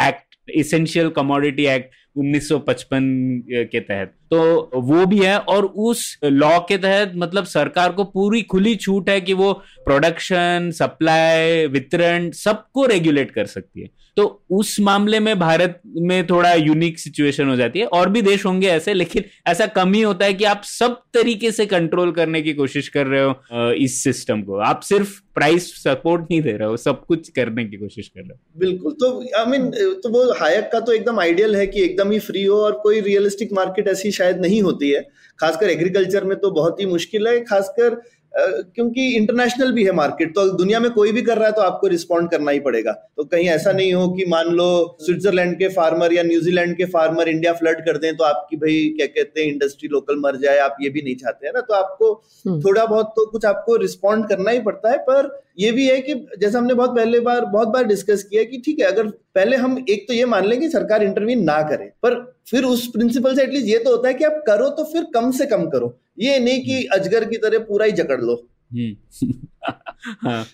एक्ट 0.00 0.50
इसेंशियल 0.50 1.08
कमोडिटी 1.08 1.66
एक्ट 1.66 1.90
1955 2.16 3.42
के 3.66 3.80
तहत। 3.80 4.14
तो 4.32 4.70
वो 4.74 5.06
भी 5.06 5.18
है 5.18 5.38
और 5.38 5.64
उस 5.64 6.18
लॉ 6.24 6.58
के 6.58 6.76
तहत 6.78 7.12
मतलब 7.16 7.44
सरकार 7.44 7.92
को 7.92 8.04
पूरी 8.04 8.42
खुली 8.42 8.74
छूट 8.76 9.10
है 9.10 9.20
कि 9.20 9.32
वो 9.32 9.52
प्रोडक्शन 9.84 10.70
सप्लाई 10.74 11.66
वितरण 11.66 12.30
सबको 12.30 12.86
रेगुलेट 12.86 13.30
कर 13.30 13.46
सकती 13.46 13.80
है। 13.80 13.88
तो 14.16 14.24
उस 14.50 14.76
मामले 14.80 15.18
में 15.20 15.38
भारत 15.38 15.80
में 15.86 16.26
थोड़ा 16.26 16.52
यूनिक 16.54 16.98
सिचुएशन 16.98 17.48
हो 17.48 17.56
जाती 17.56 17.78
है। 17.78 17.86
और 17.86 18.08
भी 18.08 18.22
देश 18.22 18.44
होंगे 18.46 18.68
ऐसे 18.68 18.94
लेकिन 18.94 19.24
ऐसा 19.46 19.66
कम 19.66 19.92
ही 19.92 20.00
होता 20.02 20.24
है 20.24 20.34
कि 20.34 20.44
आप 20.44 20.62
सब 20.64 21.00
तरीके 21.14 21.50
से 21.52 21.66
कंट्रोल 21.66 22.12
करने 22.12 22.42
की 22.42 22.52
कोशिश 22.52 22.88
कर 22.88 23.06
रहे 23.06 23.22
हो 23.22 23.70
इस 23.74 24.02
सिस्टम 24.04 24.42
को। 24.42 24.58
आप 24.60 24.80
सिर्फ़ 24.80 25.20
प्राइस 25.34 25.70
सपोर्ट 25.74 26.22
नहीं 26.22 26.40
दे 26.42 26.52
रहे 26.52 26.68
हो 26.68 26.76
सब 26.76 27.04
कुछ 27.06 27.28
करने 27.28 27.64
की 27.64 27.76
कोशिश 27.76 28.08
कर 28.08 28.20
रहे 28.20 28.28
हो। 28.28 28.58
बिल्कुल। 28.58 28.92
तो 28.92 29.20
आई 29.38 29.44
I 29.44 29.48
मीन 29.48 29.62
mean, 29.62 29.74
तो 30.02 30.08
वो 30.08 30.32
हायक 30.32 30.68
का 30.72 30.80
तो 30.80 30.92
एकदम 30.92 31.20
आइडियल 31.20 31.56
है 31.56 31.66
कि 31.66 31.82
एकदम 31.82 32.10
ही 32.10 32.18
फ्री 32.18 32.44
हो 32.44 32.56
और 32.56 32.72
कोई 32.82 33.00
रियलिस्टिक 33.00 33.52
मार्केट 33.52 33.88
ऐसी 33.88 34.10
शायद 34.22 34.40
नहीं 34.40 34.62
होती 34.62 34.90
है 34.90 35.06
खासकर 35.38 35.70
एग्रीकल्चर 35.70 36.24
में 36.24 36.38
तो 36.38 36.50
बहुत 36.52 36.80
ही 36.80 36.86
मुश्किल 36.88 37.28
है 37.28 37.38
खासकर 37.44 38.00
क्योंकि 38.34 39.06
इंटरनेशनल 39.14 39.72
भी 39.72 39.84
है 39.84 39.92
मार्केट 39.92 40.34
तो 40.34 40.46
दुनिया 40.50 40.78
में 40.80 40.90
कोई 40.92 41.10
भी 41.12 41.22
कर 41.22 41.38
रहा 41.38 41.46
है 41.46 41.52
तो 41.52 41.62
आपको 41.62 41.86
रिस्पॉन्ड 41.86 42.30
करना 42.30 42.50
ही 42.50 42.60
पड़ेगा 42.60 42.92
तो 43.16 43.24
कहीं 43.24 43.48
ऐसा 43.48 43.72
नहीं 43.72 43.92
हो 43.94 44.08
कि 44.10 44.24
मान 44.28 44.48
लो 44.50 44.68
स्विट्जरलैंड 45.00 45.56
के 45.58 45.68
फार्मर 45.70 46.12
या 46.12 46.22
न्यूजीलैंड 46.22 46.76
के 46.76 46.84
फार्मर 46.86 47.28
इंडिया 47.28 47.52
फ्लड 47.52 47.80
कर 47.80 47.98
दें 47.98 48.16
तो 48.16 48.24
आपकी 48.24 48.56
भाई 48.56 48.78
क्या 48.96 49.06
कहते 49.08 49.40
हैं 49.40 49.48
इंडस्ट्री 49.48 49.88
लोकल 49.88 50.20
मर 50.20 50.36
जाए 50.36 50.58
आप 50.60 50.76
ये 50.82 50.90
भी 50.90 51.02
नहीं 51.02 51.16
चाहते 51.16 51.46
हैं 51.46 51.52
ना 51.54 51.60
तो 51.62 51.74
आपको 51.74 52.12
हम्म। 52.46 52.60
थोड़ा 52.60 52.84
बहुत 52.86 53.12
तो 53.16 53.26
कुछ 53.26 53.44
आपको 53.44 53.76
रिस्पॉन्ड 53.78 54.28
करना 54.28 54.50
ही 54.50 54.60
पड़ता 54.62 54.90
है 54.90 54.98
पर 55.00 55.30
ये 55.58 55.72
भी 55.72 55.86
है 55.88 56.00
कि 56.00 56.14
जैसे 56.38 56.58
हमने 56.58 56.74
बहुत 56.74 56.90
पहले 56.90 57.20
बार 57.20 57.44
बहुत 57.44 57.68
बार 57.68 57.84
डिस्कस 57.84 58.22
किया 58.24 58.44
कि 58.44 58.58
ठीक 58.58 58.80
है 58.80 58.86
अगर 58.86 59.06
पहले 59.34 59.56
हम 59.56 59.84
एक 59.90 60.08
तो 60.08 60.14
ये 60.14 60.24
मान 60.24 60.46
लें 60.46 60.60
कि 60.60 60.68
सरकार 60.68 61.02
इंटरवीन 61.02 61.44
ना 61.44 61.60
करे 61.62 61.84
पर 62.02 62.14
फिर 62.50 62.64
उस 62.64 62.86
प्रिंसिपल 62.86 63.36
से 63.36 63.42
एटलीस्ट 63.42 63.66
ये 63.66 63.78
तो 63.78 63.90
होता 63.90 64.08
है 64.08 64.14
कि 64.14 64.24
आप 64.24 64.42
करो 64.46 64.68
तो 64.68 64.84
फिर 64.84 65.04
कम 65.14 65.30
से 65.30 65.46
कम 65.46 65.66
करो। 65.66 65.98
ये 66.18 66.38
नहीं 66.38 66.60
कि 66.60 66.84
अजगर 66.84 67.24
की 67.24 67.36
तरह 67.36 67.58
पूरा 67.58 67.86
ही 67.86 67.92
जकड़ 67.92 68.20
लो। 68.20 68.48
हम्म। 68.72 69.28
हाँ। 70.28 70.46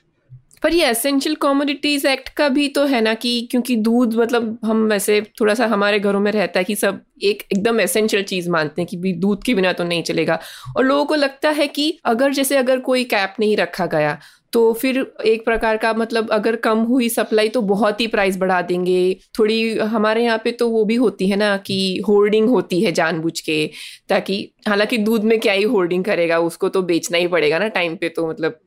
पर 0.62 0.74
ये 0.74 0.86
एसेंशियल 0.86 1.34
कमोडिटीज 1.34 2.06
एक्ट 2.06 2.28
का 2.28 2.48
भी 2.48 2.68
तो 2.68 2.84
है 2.84 3.00
ना 3.00 3.14
कि 3.14 3.48
क्योंकि 3.50 3.76
दूध 3.76 4.14
मतलब 4.14 4.58
हम 4.64 4.84
वैसे 4.88 5.20
थोड़ा 5.40 5.54
सा 5.54 5.66
हमारे 5.66 5.98
घरों 5.98 6.20
में 6.20 6.32
रहता 6.32 6.60
है 6.60 6.64
कि 6.64 6.74
सब 6.74 7.00
एक 7.22 7.42
एकदम 7.52 7.80
एसेंशियल 7.80 8.22
चीज़ 8.22 8.50
मानते 8.50 8.82
हैं 8.82 8.88
कि 8.90 8.96
भी 8.96 9.12
दूध 9.12 9.44
के 9.44 9.54
बिना 9.54 9.72
तो 9.72 9.84
नहीं 9.84 10.02
चलेगा। 10.02 10.38
और 10.76 10.84
लोगों 10.84 11.04
को 11.04 11.14
लगता 11.14 11.50
है 11.50 11.66
कि 11.68 11.98
अगर 12.04 12.32
जैसे 12.32 12.56
अगर 12.56 12.78
कोई 12.80 13.04
कैप 13.04 13.34
नहीं 13.40 13.56
रखा 13.56 13.86
गया 13.86 14.18
तो 14.52 14.72
फिर 14.72 15.12
एक 15.24 15.44
प्रकार 15.44 15.76
का 15.76 15.92
मतलब 15.92 16.30
अगर 16.30 16.56
कम 16.56 16.78
हुई 16.78 17.08
सप्लाई 17.08 17.48
तो 17.48 17.62
बहुत 17.62 18.00
ही 18.00 18.06
प्राइस 18.06 18.36
बढ़ा 18.36 18.62
देंगे। 18.62 19.16
थोड़ी 19.38 19.78
हमारे 19.78 20.24
यहाँ 20.24 20.38
पे 20.44 20.52
तो 20.52 20.68
वो 20.68 20.84
भी 20.84 20.94
होती 20.94 21.28
है 21.28 21.36
ना 21.36 21.56
कि 21.56 22.02
होर्डिंग 22.08 22.48
होती 22.48 22.80
है 22.80 22.92
जानबूझ 22.92 23.40
के 23.40 23.70
ताकि 24.08 24.54
हालाँकि 24.68 24.98
दूध 24.98 25.24
में 25.24 25.40
क्या 25.40 25.52
ही 25.52 25.62
होर्डिंग 25.62 26.04
करेगा 26.04 26.38
उसको 26.38 26.68
तो 26.68 26.82
बेचना 26.82 27.18
ही 27.18 27.26
पड़ेगा 27.26 27.58
ना 27.58 27.68
टाइम 27.68 27.96
पे 27.96 28.08
तो 28.08 28.28
मतलब 28.28 28.58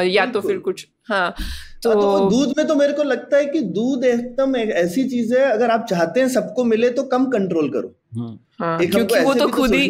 या 0.00 0.26
तो 0.26 0.40
फिर 0.40 0.58
कुछ 0.58 0.86
हाँ 1.08 1.34
तो, 1.82 1.94
तो 1.94 2.00
तो 2.00 2.30
दूध 2.30 2.54
में 2.58 2.66
तो 2.66 2.74
मेरे 2.74 2.92
को 2.92 3.02
लगता 3.02 3.36
है 3.36 3.46
कि 3.46 3.60
दूध 3.60 4.04
एकदम 4.04 4.56
एक 4.56 4.70
ऐसी 4.70 5.04
चीज़ 5.08 5.34
है 5.34 5.44
अगर 5.50 5.70
आप 5.70 5.86
चाहते 5.90 6.20
हैं 6.20 6.28
सबको 6.28 6.64
मिले 6.64 6.90
तो 6.90 7.02
कम 7.02 7.24
कंट्रोल 7.24 7.68
करो। 7.70 7.94
हाँ 8.12 8.38
हाँ 8.60 8.78
क्योंकि 8.78 9.18
वो 9.24 9.32
तो 9.34 9.46
खुद 9.48 9.74
ही 9.74 9.88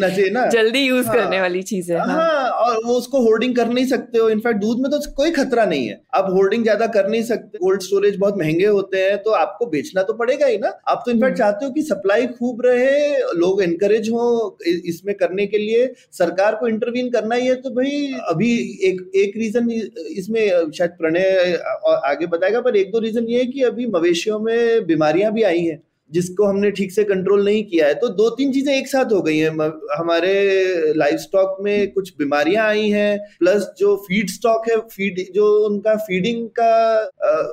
जल्दी 0.50 0.80
यूज़ 0.80 1.06
हाँ। 1.06 1.14
करने 1.16 1.40
वाली 1.40 1.62
चीज़ 1.62 1.92
है 1.92 1.98
हाँ। 2.00 2.06
हाँ 2.08 2.48
और 2.50 2.76
वो 2.84 2.94
उसको 2.94 3.20
होर्डिंग 3.20 3.54
कर 3.56 3.68
नहीं 3.68 3.86
सकते 3.86 4.18
हो। 4.18 4.28
इनफैक्ट 4.30 4.60
दूध 4.60 4.80
में 4.80 4.90
तो 4.90 4.98
कोई 5.14 5.30
खतरा 5.30 5.64
नहीं 5.64 5.86
है। 5.88 6.00
आप 6.14 6.26
होर्डिंग 6.32 6.62
ज़्यादा 6.62 6.86
कर 6.88 7.08
नहीं 7.08 7.22
सकते। 7.22 7.58
कोल्ड 7.58 7.82
स्टोरेज 7.82 8.16
बहुत 8.16 8.38
महँगे 8.38 8.66
होते 8.66 8.98
हैं 8.98 9.16
तो 9.22 9.30
आपको 9.32 9.66
बेचना 9.66 10.02
तो 10.02 10.14
पड़ेगा 10.14 10.46
ही 10.46 10.58
ना। 10.58 10.72
आप 10.88 11.02
तो 11.06 11.10
इनफैक्ट 11.10 11.26
हम्म। 11.30 11.38
चाहते 11.38 11.64
हो 11.64 11.72
कि 11.72 11.82
सप्लाई 11.82 12.26
खूब 12.28 12.62
रहे 12.66 13.18
लोग 13.38 13.62
एनकरेज 13.62 14.10
हो 14.10 14.58
इसमें 14.86 15.14
करने 15.16 15.46
के 15.46 15.58
लिए। 15.58 15.92
सरकार 16.12 16.54
को 16.54 16.68
इंटरवीन 16.68 17.10
करना 17.10 17.34
ही 17.34 17.46
है 17.46 17.54
तो 17.56 17.70
भाई 17.72 18.12
अभी 18.28 18.54
एक 18.84 19.10
एक 19.16 19.36
रीजन 19.36 19.70
इसमें 19.70 20.70
शायद 20.70 20.90
प्रणय 21.00 21.58
आगे 22.06 22.26
बताएगा 22.28 22.60
पर 22.60 22.76
एक 22.76 22.92
दो 22.92 22.98
रीजन 23.00 23.28
ये 23.28 23.38
है 23.38 23.46
कि 23.46 23.62
अभी 23.64 23.86
मवेशियों 23.90 24.40
में 24.40 24.86
बीमारियाँ 24.86 25.32
भी 25.32 25.42
आई 25.44 25.64
हैं। 25.64 25.82
जिसको 26.10 26.46
हमने 26.46 26.70
ठीक 26.72 26.92
से 26.92 27.04
कंट्रोल 27.04 27.44
नहीं 27.44 27.64
किया 27.64 27.86
है। 27.86 27.94
तो 27.94 28.08
दो 28.14 28.28
तीन 28.32 28.52
चीज़ें 28.52 28.72
एक 28.74 28.88
साथ 28.88 29.12
हो 29.12 29.20
गई 29.22 29.38
हैं। 29.38 29.50
हमारे 29.98 30.92
लाइफ 30.96 31.18
स्टॉक 31.20 31.56
में 31.62 31.90
कुछ 31.92 32.12
बीमारियाँ 32.18 32.66
आई 32.66 32.88
हैं 32.90 33.18
प्लस 33.38 33.70
जो 33.78 33.96
फ़ीड 34.06 34.30
स्टॉक 34.30 34.68
है 34.70 34.76
फ़ीड 34.88 35.24
जो 35.34 35.46
उनका 35.66 35.94
फीडिंग 36.00 36.46
का 36.58 36.76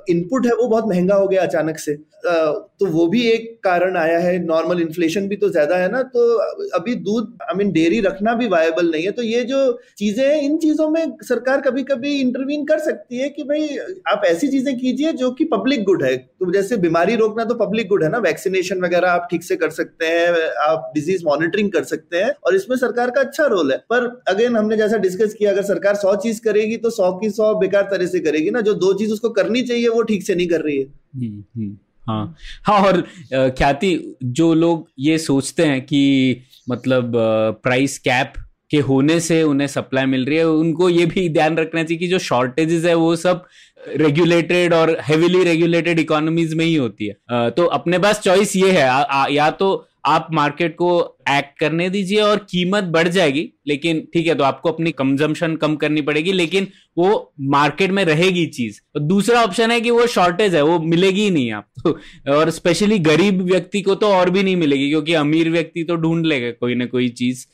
इनपुट 0.10 0.46
है, 0.46 0.52
वो 0.54 0.68
बहुत 0.68 0.88
महँगा 0.88 1.16
हो 1.16 1.28
गया 1.28 1.42
अचानक 1.44 1.80
से। 1.80 1.98
तो 2.26 2.86
वो 2.86 3.06
भी 3.08 3.22
एक 3.24 3.44
कारण 3.64 3.96
आया 3.98 4.18
है। 4.20 4.38
नॉर्मल 4.46 4.82
इन्फ्लेशन 4.82 5.28
भी 5.28 5.36
तो 5.36 5.50
ज़्यादा 5.50 5.76
है 5.78 5.92
ना 5.92 6.02
तो 6.08 6.22
अभी 6.78 6.96
दूध 6.98 7.38
आई 7.44 7.58
मीन 7.58 7.72
डेयरी 7.72 8.00
रखना 8.02 8.34
भी 8.36 8.48
वायबल 8.48 8.90
नहीं 8.92 9.04
है। 9.04 9.12
तो 9.12 9.24
ये 9.24 9.44
जो 9.44 9.60
चीज़ें 9.98 10.24
हैं, 10.26 10.42
इन 10.42 10.58
चीज़ों 10.58 10.90
में 10.90 11.16
सरकार 11.24 11.62
कभी 11.62 11.84
कभी 11.84 12.14
इंटरवीन 12.22 12.66
कर 12.66 12.80
सकती 12.80 13.18
है 13.18 13.30
कि 13.30 13.44
भाई, 13.44 13.68
आप 14.08 14.22
ऐसी 14.26 14.48
चीज़ें 14.48 14.76
कीजिए 14.78 15.12
जो 15.14 15.32
कि 15.32 15.46
पब्लिक 15.48 15.84
गुड 15.84 16.04
है। 16.04 16.16
तो 16.18 16.52
जैसे 16.54 16.78
बीमारी 16.78 17.16
रोकना 17.16 17.46
तो 17.46 17.56
पब्लिक 17.58 17.88
गुड 17.88 18.04
है 18.04 18.10
ना 18.10 18.18
वैक्सीन 18.20 18.47
वैक्सीनेशन 18.48 18.86
वगैरह 18.86 19.10
आप 19.10 19.28
ठीक 19.32 19.44
से 19.44 19.56
कर 19.56 19.70
सकते 19.70 20.06
हैं 20.06 20.50
आप 20.62 20.92
डिज़ीज़ 20.96 21.24
मॉनिटरिंग 21.26 21.72
कर 21.72 21.84
सकते 21.86 22.18
हैं 22.18 22.32
और 22.46 22.56
इसमें 22.56 22.76
सरकार 22.78 23.10
का 23.12 23.22
अच्छा 23.22 23.46
रोल 23.46 23.72
है। 23.72 23.78
पर 23.90 24.06
अगेन 24.28 24.56
हमने 24.58 24.78
जैसा 24.78 24.98
डिस्कस 24.98 25.34
किया 25.34 25.52
अगर 25.52 25.64
सरकार 25.64 25.96
सौ 25.96 26.16
चीज़ 26.24 26.42
करेगी 26.42 26.78
तो 26.78 26.90
सौ 26.90 27.12
की 27.20 27.30
सौ 27.32 27.54
बेकार 27.60 27.84
तरह 27.92 28.08
से 28.08 28.20
करेगी 28.20 28.52
ना। 28.52 28.62
जो 28.62 28.74
दो 28.76 28.94
चीज़ 28.94 29.14
उसको 29.14 29.30
करनी 29.32 29.62
चाहिए 29.64 29.88
वो 29.90 30.02
ठीक 30.04 30.24
से 30.24 30.36
नहीं 30.36 30.48
कर 30.48 30.62
रही 30.62 30.78
है। 30.78 30.84
हम्म, 30.84 31.44
हम्म, 31.56 31.78
हाँ। 32.08 32.36
हाँ 32.64 32.80
और 32.82 33.02
ख्याति 33.34 34.18
जो 34.24 34.54
लोग 34.54 34.88
ये 35.00 35.18
सोचते 35.20 35.66
हैं 35.66 35.82
कि 35.82 36.42
मतलब 36.70 37.12
प्राइस 37.64 37.98
कैप 38.00 38.34
के 38.72 38.78
होने 38.82 39.20
से 39.20 39.42
उन्हें 39.44 39.68
सप्लाई 39.68 40.06
मिल 40.06 40.26
रही 40.26 40.38
है 40.38 40.48
उनको 40.48 40.90
ये 40.90 41.06
भी 41.06 41.28
ध्यान 41.30 41.58
रखना 41.58 41.84
चाहिए 41.84 41.98
कि 41.98 42.08
जो 42.08 42.20
शॉर्टेजेस 42.20 42.86
है 42.86 42.94
वो 42.96 43.16
सब 43.16 43.46
रेगुलेटेड 43.96 44.74
और 44.74 44.98
हेविली 45.02 45.44
रेगुलेटेड 45.44 46.00
इकोनॉमीज 46.00 46.54
में 46.54 46.66
ही 46.66 46.76
होती 46.76 47.08
है। 47.08 47.50
तो 47.50 47.66
अपने 47.66 48.00
पास 48.00 48.20
चॉइस 48.20 48.56
ये 48.56 48.72
है 48.72 48.88
आ, 48.88 49.02
आ, 49.02 49.28
या 49.32 49.50
तो 49.52 49.87
आप 50.08 50.28
मार्केट 50.34 50.76
को 50.76 50.90
एक्ट 51.30 51.58
करने 51.60 51.90
दीजिए 51.90 52.20
और 52.22 52.38
कीमत 52.50 52.84
बढ़ 52.86 53.08
जाएगी, 53.08 53.42
लेकिन 53.68 54.00
ठीक 54.14 54.28
है 54.28 54.36
तो 54.36 54.44
आपको 54.44 54.72
अपनी 54.72 54.92
कंजम्पशन 54.94 55.56
कम 55.56 55.76
करनी 55.76 56.02
पड़ेगी, 56.02 56.32
लेकिन 56.34 56.68
वो 56.98 57.34
मार्केट 57.48 57.92
में 57.92 58.04
रहेगी 58.06 58.46
चीज़। 58.48 58.80
और 58.96 59.02
दूसरा 59.04 59.42
ऑप्शन 59.44 59.72
है 59.72 59.80
कि 59.82 59.92
वो 59.92 60.06
शॉर्टेज 60.08 60.56
है, 60.56 60.62
वो 60.62 60.80
मिलेगी 60.82 61.22
ही 61.22 61.30
नहीं 61.32 61.52
आपको। 61.52 61.92
और 62.34 62.50
स्पेशली 62.50 63.00
गरीब 63.02 63.42
व्यक्ति 63.44 63.82
को 63.82 63.96
तो 63.96 64.08
और 64.10 64.30
भी 64.30 64.44
नहीं 64.44 64.56
मिलेगी, 64.56 64.90
क्योंकि 64.90 65.14
अमीर 65.16 65.50
व्यक्ति 65.50 65.84
तो 65.84 65.96
ढूंढ 65.98 66.26
लेगा 66.26 66.52
कोई 66.52 66.76
ना 66.76 66.86
कोई 66.88 67.10
चीज़। 67.12 67.46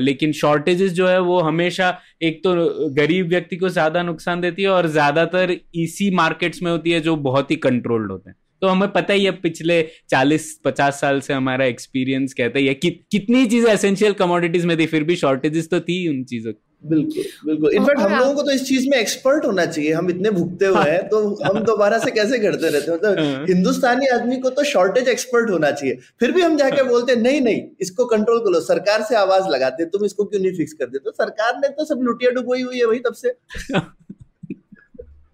लेकिन 0.00 0.32
शॉर्टेजेस 0.34 0.92
जो 0.92 1.08
है, 1.08 1.18
वो 1.20 1.40
हमेशा 1.40 1.96
एक 2.22 2.42
तो 2.44 2.54
गरीब 2.94 3.28
व्यक्ति 3.28 3.56
को 3.56 3.68
ज़्यादा 3.68 4.02
नुकसान 4.02 4.40
देती 4.40 4.62
है 4.62 4.68
और 4.70 4.86
ज़्यादातर 4.88 5.56
इसी 5.76 6.10
मार्केट्स 6.16 6.62
में 6.62 6.70
होती 6.70 6.90
है 6.90 7.00
जो 7.00 7.16
बहुत 7.18 7.50
ही 7.50 7.56
कंट्रोल्ड 7.58 8.12
होते 8.12 8.30
हैं। 8.30 8.36
तो 8.62 8.68
हमें 8.68 8.88
पता 8.92 9.14
ही 9.14 9.24
है 9.24 9.30
पिछले 9.42 9.82
40-50 10.10 11.00
साल 11.00 11.20
से 11.20 11.32
हमारा 11.32 11.64
एक्सपीरियंस 11.66 12.34
कहता 12.34 12.58
है 12.58 12.74
कि 12.76 12.90
कितनी 13.12 13.46
चीज़ें 13.46 13.72
एसेंशियल 13.72 14.12
कमोडिटीज 14.14 14.64
में 14.64 14.78
थी 14.78 14.86
फिर 14.86 15.04
भी 15.04 15.16
शॉर्टेजेस 15.18 15.70
तो 15.70 15.80
थी 15.82 16.06
उन 16.08 16.24
चीज़ों 16.24 16.52
की। 16.52 16.60
बिल्कुल 16.84 17.24
बिल्कुल। 17.46 17.72
इनफैक्ट 17.74 18.00
हम 18.00 18.12
लोगों 18.12 18.34
को 18.34 18.42
तो 18.42 18.50
इस 18.50 18.62
चीज़ 18.64 18.88
में 18.90 18.96
एक्सपर्ट 18.98 19.44
होना 19.46 19.64
चाहिए 19.66 19.92
हम 19.92 20.08
इतने 20.10 20.30
भुगते 20.30 20.66
हुए 20.66 20.82
हैं 20.82 21.02
तो 21.08 21.18
हम 21.42 21.58
दोबारा 21.64 21.98
से 21.98 22.10
कैसे 22.10 22.38
करते 22.38 22.68
रहते 22.68 22.90
हैं? 22.90 22.96
मतलब 22.96 23.18
हाँ। 23.18 23.44
हिंदुस्तानी 23.48 24.06
आदमी 24.08 24.36
को 24.38 24.50
तो 24.50 24.64
शॉर्टेज 24.64 25.08
एक्सपर्ट 25.08 25.50
होना 25.50 25.70
चाहिए। 25.72 25.98
फिर 26.20 26.32
भी 26.32 26.42
हम 26.42 26.56
जाके 26.56 26.82
बोलते 26.84 27.12
हैं 27.12 27.20
नहीं 27.20 27.40
नहीं 27.40 27.62
इसको 27.80 28.04
कंट्रोल 28.06 28.38
करो 28.40 28.60
सरकार 28.62 29.02
से 29.02 29.16
आवाज़ 29.16 29.48
लगाते 29.48 29.84
तुम 29.88 30.04
इसको 30.04 30.24
क्यों 30.24 30.40
नहीं 30.40 30.52
फिक्स 30.54 30.72
कर 30.72 30.86
देते 30.86 31.04
तो 31.04 31.10
सरकार 31.14 31.58
ने 31.58 31.68
तो 31.70 31.84
सब 31.84 32.00
लुटिया 32.02 32.30
डुबोई 32.30 32.62
हुई 32.62 32.78
है 32.78 32.86
वही 32.86 32.98
तब 33.00 33.14
से। 33.14 33.34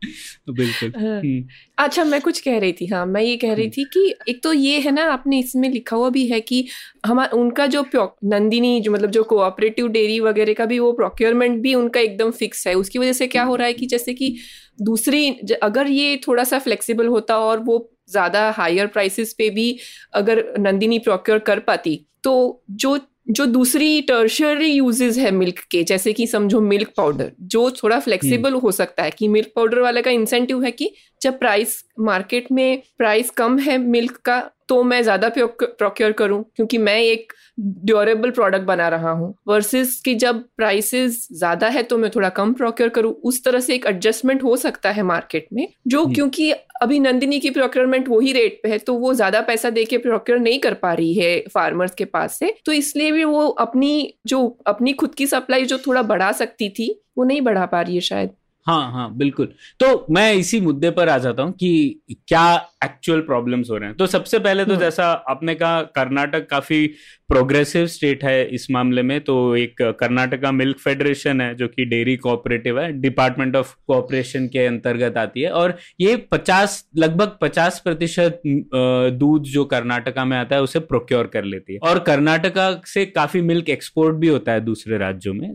बिल्कुल 0.50 0.92
हाँ। 0.96 1.18
हम्म। 1.18 1.44
अच्छा 1.78 2.04
मैं 2.04 2.20
कुछ 2.20 2.40
कह 2.40 2.58
रही 2.58 2.72
थी 2.72 2.86
हाँ 2.86 3.04
मैं 3.06 3.22
ये 3.22 3.36
कह 3.36 3.52
रही 3.54 3.64
हम्म। 3.64 3.72
थी 3.72 3.84
कि 3.84 4.14
एक 4.28 4.42
तो 4.42 4.52
ये 4.52 4.78
है 4.80 4.90
ना 4.90 5.04
आपने 5.12 5.38
इसमें 5.38 5.68
लिखा 5.70 5.96
हुआ 5.96 6.10
भी 6.10 6.26
है 6.26 6.40
कि 6.40 6.64
हमारा 7.06 7.36
उनका 7.36 7.66
जो 7.66 7.84
नंदिनी 8.24 8.80
जो 8.80 8.92
मतलब 8.92 9.10
जो 9.10 9.22
कोऑपरेटिव 9.24 9.88
डेयरी 9.88 10.20
वगैरह 10.20 10.54
का 10.54 10.66
भी 10.66 10.78
वो 10.78 10.92
प्रोक्योरमेंट 10.92 11.60
भी 11.62 11.74
उनका 11.74 12.00
एकदम 12.00 12.30
फिक्स 12.30 12.66
है 12.66 12.74
उसकी 12.74 12.98
वजह 12.98 13.12
से 13.12 13.26
क्या 13.26 13.42
हो 13.42 13.56
रहा 13.56 13.66
है 13.66 13.72
कि 13.72 13.86
जैसे 13.86 14.14
कि 14.14 14.36
दूसरी 14.82 15.28
अगर 15.62 15.86
ये 15.86 16.16
थोड़ा 16.28 16.44
सा 16.44 16.58
फ्लेक्सिबल 16.58 17.06
होता 17.06 17.38
और 17.38 17.60
वो 17.60 17.78
ज़्यादा 18.10 18.50
हायर 18.50 18.86
प्राइसेस 18.86 19.32
पे 19.32 19.50
भी 19.50 19.76
अगर 20.14 20.44
नंदिनी 20.58 20.98
प्रोक्योर 20.98 21.38
कर 21.38 21.58
पाती 21.60 22.00
तो 22.24 22.62
जो 22.70 22.98
जो 23.26 23.44
दूसरी 23.46 24.00
टर्शरी 24.00 24.66
यूजेस 24.66 25.16
है 25.18 25.30
मिल्क 25.30 25.58
के 25.70 25.82
जैसे 25.82 26.12
कि 26.12 26.26
समझो 26.26 26.60
मिल्क 26.60 26.92
पाउडर 26.96 27.32
जो 27.44 27.70
थोड़ा 27.72 27.98
फ्लेक्सिबल 28.00 28.50
हम्म। 28.50 28.60
हो 28.60 28.72
सकता 28.72 29.02
है 29.02 29.10
कि 29.10 29.28
मिल्क 29.28 29.48
पाउडर 29.56 29.80
वाले 29.80 30.02
का 30.02 30.10
इंसेंटिव 30.10 30.62
है 30.64 30.70
कि 30.70 30.92
जब 31.20 31.38
प्राइस 31.38 31.82
मार्केट 32.00 32.50
में 32.52 32.82
प्राइस 32.98 33.30
कम 33.30 33.58
है 33.58 33.78
मिल्क 33.78 34.16
का 34.24 34.38
तो 34.68 34.82
मैं 34.82 35.02
ज़्यादा 35.02 35.28
प्रोक्योर 35.38 36.12
करूँ 36.12 36.44
क्योंकि 36.56 36.78
मैं 36.78 36.98
एक 36.98 37.32
ड्यूरेबल 37.60 38.30
प्रोडक्ट 38.30 38.64
बना 38.64 38.88
रहा 38.88 39.10
हूँ 39.10 39.34
वर्सेस 39.48 40.00
कि 40.04 40.14
जब 40.14 40.42
प्राइसेस 40.56 41.26
ज़्यादा 41.32 41.68
है 41.68 41.82
तो 41.82 41.98
मैं 41.98 42.10
थोड़ा 42.10 42.28
कम 42.30 42.52
प्रोक्योर 42.52 42.88
करूँ। 42.88 43.12
उस 43.24 43.42
तरह 43.44 43.60
से 43.60 43.74
एक 43.74 43.86
एडजस्टमेंट 43.86 44.42
हो 44.42 44.56
सकता 44.56 44.90
है 44.90 45.02
मार्केट 45.04 45.46
में 45.52 45.66
जो। 45.86 46.04
क्योंकि 46.06 46.50
अभी 46.82 46.98
नंदिनी 47.00 47.38
की 47.40 47.50
प्रोक्योरमेंट 47.50 48.08
वही 48.08 48.32
रेट 48.32 48.60
पे 48.62 48.68
है 48.68 48.78
तो 48.78 48.94
वो 48.94 49.12
ज़्यादा 49.14 49.40
पैसा 49.42 49.70
दे 49.70 49.84
के 49.84 49.98
प्रोक्योर 49.98 50.38
नहीं 50.38 50.58
कर 50.60 50.74
पा 50.74 50.92
रही 50.92 51.14
है 51.14 51.38
फार्मर्स 51.54 51.94
के 51.94 52.04
पास 52.06 52.38
से। 52.38 52.54
तो 52.66 52.72
इसलिए 52.72 53.12
भी 53.12 53.24
वो 53.24 53.46
अपनी 53.48 54.12
जो 54.26 54.46
अपनी 54.66 54.92
खुद 54.94 55.14
की 55.14 55.26
सप्लाई 55.26 55.64
जो 55.64 55.78
थोड़ा 55.78 56.02
बढ़ा 56.04 56.32
सकती 56.34 56.68
थी 56.70 56.90
वो 57.18 57.24
नहीं 57.24 57.40
बढ़ा 57.42 57.66
पा 57.66 57.80
रही 57.80 57.94
है 57.94 58.00
शायद। 58.02 58.30
हाँ 58.66 58.90
हाँ 58.92 59.10
बिल्कुल। 59.16 59.46
तो 59.80 60.06
मैं 60.10 60.32
इसी 60.34 60.60
मुद्दे 60.60 60.90
पर 60.90 61.08
आ 61.08 61.16
जाता 61.18 61.42
हूँ 61.42 61.52
कि 61.52 62.00
क्या 62.28 62.46
एक्चुअल 62.84 63.20
प्रॉब्लम्स 63.20 63.70
हो 63.70 63.76
रहे 63.76 63.88
हैं। 63.88 63.96
तो 63.96 64.06
सबसे 64.06 64.38
पहले 64.38 64.64
तो 64.64 64.72
हाँ। 64.72 64.80
जैसा 64.80 65.04
आपने 65.30 65.54
कहा 65.54 65.82
कर्नाटक 65.96 66.46
काफ़ी 66.50 66.86
प्रोग्रेसिव 67.28 67.86
स्टेट 67.86 68.24
है 68.24 68.44
इस 68.54 68.66
मामले 68.70 69.02
में। 69.02 69.20
तो 69.20 69.34
एक 69.56 69.82
कर्नाटका 70.00 70.52
मिल्क 70.52 70.78
फेडरेशन 70.78 71.40
है 71.40 71.54
जो 71.54 71.68
कि 71.68 71.84
डेयरी 71.84 72.16
कोऑपरेटिव 72.16 72.80
है 72.80 72.90
डिपार्टमेंट 73.00 73.56
ऑफ़ 73.56 73.74
कोऑपरेशन 73.86 74.46
के 74.48 74.66
अंतर्गत 74.66 75.16
आती 75.18 75.42
है। 75.42 75.50
और 75.50 75.76
ये 76.00 76.16
50 76.32 76.82
लगभग 76.96 77.36
50 77.42 77.78
प्रतिशत 77.84 78.40
दूध 78.46 79.42
जो 79.44 79.64
कर्नाटका 79.64 80.24
में 80.24 80.36
आता 80.36 80.56
है 80.56 80.62
उसे 80.62 80.78
प्रोक्योर 80.82 81.26
कर 81.32 81.44
लेती 81.44 81.72
है। 81.72 81.78
और 81.82 81.98
कर्नाटका 81.98 82.70
से 82.86 83.06
काफ़ी 83.06 83.40
मिल्क 83.42 83.68
एक्सपोर्ट 83.68 84.16
भी 84.16 84.28
होता 84.28 84.52
है 84.52 84.60
दूसरे 84.60 84.98
राज्यों 84.98 85.34
में। 85.34 85.48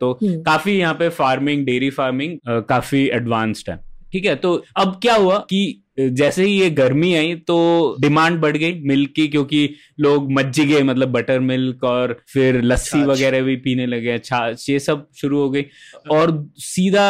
तो 0.00 0.12
हम्म। 0.22 0.42
काफ़ी 0.42 0.78
यहाँ 0.78 0.94
पे 0.94 1.08
फ़ार्मिंग 1.10 1.64
डेयरी 1.66 1.90
फ़ार्मिंग 1.90 2.38
काफ़ी 2.60 3.06
एडवांस्ड 3.08 3.70
है। 3.70 3.76
ठीक 4.12 4.24
है 4.24 4.34
तो 4.36 4.54
अब 4.76 4.98
क्या 5.02 5.14
हुआ 5.14 5.38
कि 5.50 5.82
जैसे 6.00 6.44
ही 6.44 6.52
ये 6.52 6.68
गर्मी 6.70 7.14
आई 7.14 7.34
तो 7.46 7.56
डिमांड 8.00 8.38
बढ़ 8.40 8.56
गई 8.56 8.80
मिल्क 8.80 9.12
की 9.16 9.26
क्योंकि 9.28 9.68
लोग 10.00 10.30
मज्जी 10.32 10.64
गए 10.64 10.82
मतलब 10.82 11.08
बटर 11.08 11.40
मिल्क 11.40 11.84
और 11.84 12.16
फिर 12.28 12.60
लस्सी 12.62 13.02
वगैरह 13.04 13.42
भी 13.42 13.56
पीने 13.56 13.86
लगे 13.86 14.18
छाछ 14.18 14.68
ये 14.70 14.78
सब 14.78 15.06
शुरू 15.16 15.38
हो 15.38 15.48
गई। 15.50 15.64
और 16.10 16.50
सीधा 16.56 17.06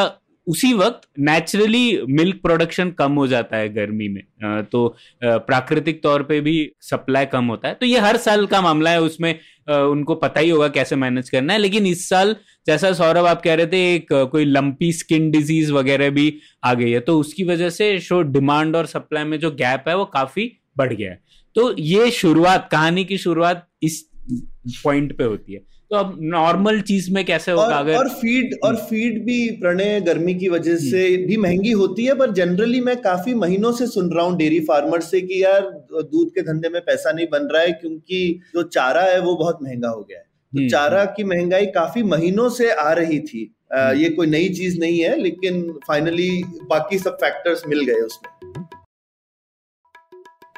उसी 0.47 0.73
वक्त 0.75 1.09
नेचुरली 1.19 2.01
मिल्क 2.09 2.41
प्रोडक्शन 2.43 2.91
कम 2.91 3.13
हो 3.13 3.27
जाता 3.27 3.57
है 3.57 3.69
गर्मी 3.75 4.09
में। 4.09 4.23
तो 4.65 4.97
प्राकृतिक 5.25 6.03
तौर 6.03 6.23
पे 6.23 6.41
भी 6.41 6.71
सप्लाई 6.81 7.27
कम 7.27 7.45
होता 7.45 7.69
है। 7.69 7.75
तो 7.75 7.87
ये 7.87 7.99
हर 7.99 8.17
साल 8.17 8.47
का 8.47 8.61
मामला 8.61 8.91
है, 8.91 9.01
उसमें 9.01 9.39
उनको 9.69 10.15
पता 10.15 10.41
ही 10.41 10.51
होगा 10.51 10.69
कैसे 10.69 10.97
मैनेज 10.97 11.31
करना 11.31 11.53
है। 11.53 11.59
लेकिन 11.59 11.87
इस 11.87 12.09
साल, 12.09 12.37
जैसा 12.67 12.93
सौरभ 12.93 13.27
आप 13.27 13.43
कह 13.43 13.55
रहे 13.55 13.67
थे, 13.67 13.95
एक 13.95 14.13
कोई 14.33 14.45
लंपी 14.45 14.93
स्किन 14.93 15.31
डिज़ीज़ 15.31 15.73
वगैरह 15.73 16.11
भी 16.11 16.33
आ 16.65 16.75
गई 16.75 16.91
है। 16.91 17.01
तो 17.01 17.19
उसकी 17.21 17.45
वजह 17.45 17.71
से 17.71 17.99
शो 18.01 18.23
डिमांड 18.23 18.77
और 18.77 18.87
सप्लाई 18.87 19.25
में 19.25 19.39
जो 19.39 19.51
गैप 19.53 19.89
है, 19.89 19.97
वो 19.97 20.05
काफ़ी 20.05 20.53
बढ़ 20.79 20.93
गया 20.93 21.11
है। 21.11 21.21
तो 21.57 21.75
ये 21.79 22.11
शुरुआत, 22.11 22.69
कहानी 22.73 23.05
की 23.05 23.19
शुरुआत 23.19 23.67
इस 23.83 24.05
पॉइंट 24.85 25.17
पे 25.19 25.25
होती 25.25 25.53
है। 25.53 25.61
तो 25.91 25.97
अब 25.97 26.17
नॉर्मल 26.21 26.81
चीज़ 26.81 27.11
में 27.13 27.25
कैसे 27.25 27.53
होगा? 27.53 27.77
अगर 27.77 27.97
और 27.97 28.09
फ़ीड 28.09 28.55
और 28.65 28.77
फ़ीड 28.77 29.25
भी 29.25 29.51
प्रणय 29.51 30.01
गर्मी 30.01 30.35
की 30.35 30.49
वजह 30.49 30.71
हम्म। 30.71 30.91
से 30.91 31.17
भी 31.17 31.37
महँगी 31.37 31.71
होती 31.73 32.05
है 32.05 32.15
पर 32.15 32.31
जनरली 32.31 32.81
मैं 32.81 32.97
काफ़ी 33.03 33.35
महीनों 33.35 33.73
से 33.73 33.87
सुन 33.87 34.11
रहा 34.13 34.25
हूँ 34.25 34.37
डेयरी 34.37 34.61
फार्मर 34.61 35.01
से 35.01 35.21
कि 35.21 35.43
यार 35.45 35.61
दूध 35.93 36.31
के 36.31 36.43
धंधे 36.43 36.69
में 36.69 36.81
पैसा 36.83 37.13
नहीं 37.13 37.27
बन 37.33 37.49
रहा 37.53 37.63
है 37.63 37.73
क्योंकि 37.73 38.41
जो 38.55 38.63
चारा 38.63 39.03
है 39.03 39.21
वो 39.21 39.37
बहुत 39.37 39.59
महँगा 39.63 39.89
हो 39.89 40.01
गया 40.01 40.19
है। 40.19 40.25
तो 40.25 40.59
हम्म, 40.59 40.69
चारा 40.69 41.01
हम्म। 41.01 41.13
की 41.17 41.25
महँगाई 41.25 41.67
काफ़ी 41.67 42.03
महीनों 42.03 42.49
से 42.49 42.71
आ 42.71 42.93
रही 42.93 43.21
थी। 43.21 43.53
आ, 43.75 43.91
ये 43.93 44.09
कोई 44.09 44.27
नई 44.27 44.49
चीज़ 44.49 44.79
नहीं 44.81 44.99
है 45.01 45.17
लेकिन 45.21 45.63
फाइनली 45.89 46.31
बाकी 46.71 46.99
सब 46.99 47.15
फैक्टर्स 47.15 47.63
मिल 47.69 47.85
गए 47.85 48.01
उसमें। 48.01 48.36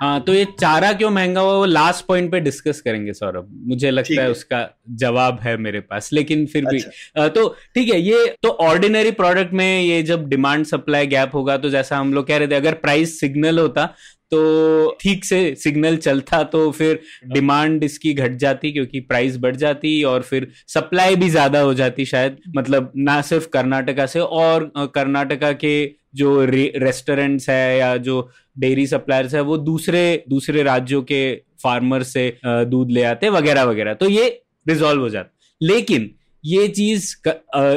हाँ 0.01 0.21
तो 0.21 0.35
ये 0.35 0.45
चारा 0.61 0.93
क्यों 0.93 1.11
महँगा 1.11 1.41
हुआ 1.41 1.53
वो 1.53 1.65
लास्ट 1.65 2.05
पॉइंट 2.07 2.31
पे 2.33 2.41
डिस्कस 2.41 2.81
करेंगे 2.81 3.13
सौरभ। 3.13 3.49
मुझे 3.67 3.91
लगता 3.91 4.23
है 4.23 4.31
उसका 4.31 4.69
जवाब 4.91 5.39
है 5.41 5.57
मेरे 5.57 5.81
पास 5.81 6.13
लेकिन 6.13 6.47
फिर 6.47 6.67
अच्छा। 6.67 7.23
भी 7.23 7.29
तो 7.29 7.49
ठीक 7.75 7.93
है 7.95 8.01
ये 8.01 8.27
तो 8.43 8.49
ऑर्डिनरी 8.49 9.11
प्रोडक्ट 9.11 9.53
में 9.53 9.83
ये 9.83 10.03
जब 10.03 10.29
डिमांड 10.29 10.67
सप्लाई 10.67 11.07
गैप 11.07 11.35
होगा 11.35 11.57
तो 11.57 11.71
जैसा 11.71 11.99
हम 11.99 12.15
लोग 12.15 12.27
कह 12.27 12.37
रहे 12.37 12.49
थे 12.49 12.55
अगर 12.55 12.75
प्राइस 12.75 13.21
सिग्नल 13.21 13.59
होता 13.59 13.95
तो 14.31 14.97
ठीक 15.01 15.25
से 15.25 15.55
सिग्नल 15.55 15.97
चलता 15.97 16.43
तो 16.45 16.71
फिर 16.71 17.01
डिमांड 17.27 17.85
इसकी 17.85 18.13
घट 18.15 18.33
जाती 18.37 18.73
क्योंकि 18.73 19.01
प्राइस 19.01 19.37
बढ़ 19.37 19.57
जाती 19.57 20.03
और 20.03 20.23
फिर 20.23 20.49
सप्लाई 20.67 21.17
भी 21.17 21.29
ज़्यादा 21.31 21.61
हो 21.61 21.75
जाती 21.75 22.05
शायद 22.05 22.37
मतलब 22.57 22.93
ना 22.97 23.21
सिर्फ़ 23.21 23.49
कर्नाटका 23.49 24.07
से 24.07 24.21
और 24.21 24.71
कर्नाटका 24.77 25.53
के 25.53 25.75
जो 26.15 26.45
रेस्टोरेंट्स 26.45 27.49
है 27.51 27.79
या 27.79 27.97
जो 27.97 28.31
डेयरी 28.59 28.87
सप्लायर्स 28.87 29.35
है, 29.35 29.41
वो 29.41 29.57
दूसरे 29.59 30.25
दूसरे 30.29 30.63
राज्यों 30.63 31.03
के 31.03 31.35
फार्मर 31.63 32.03
से 32.03 32.39
दूध 32.45 32.91
ले 32.91 33.03
आते 33.05 33.29
वगैरह 33.29 33.63
वगैरह। 33.65 33.95
तो 33.95 34.09
ये 34.09 34.29
रिजॉल्व 34.67 35.01
हो 35.01 35.09
जाता 35.09 35.37
लेकिन 35.61 36.11
ये 36.45 36.67
चीज़ 36.69 37.15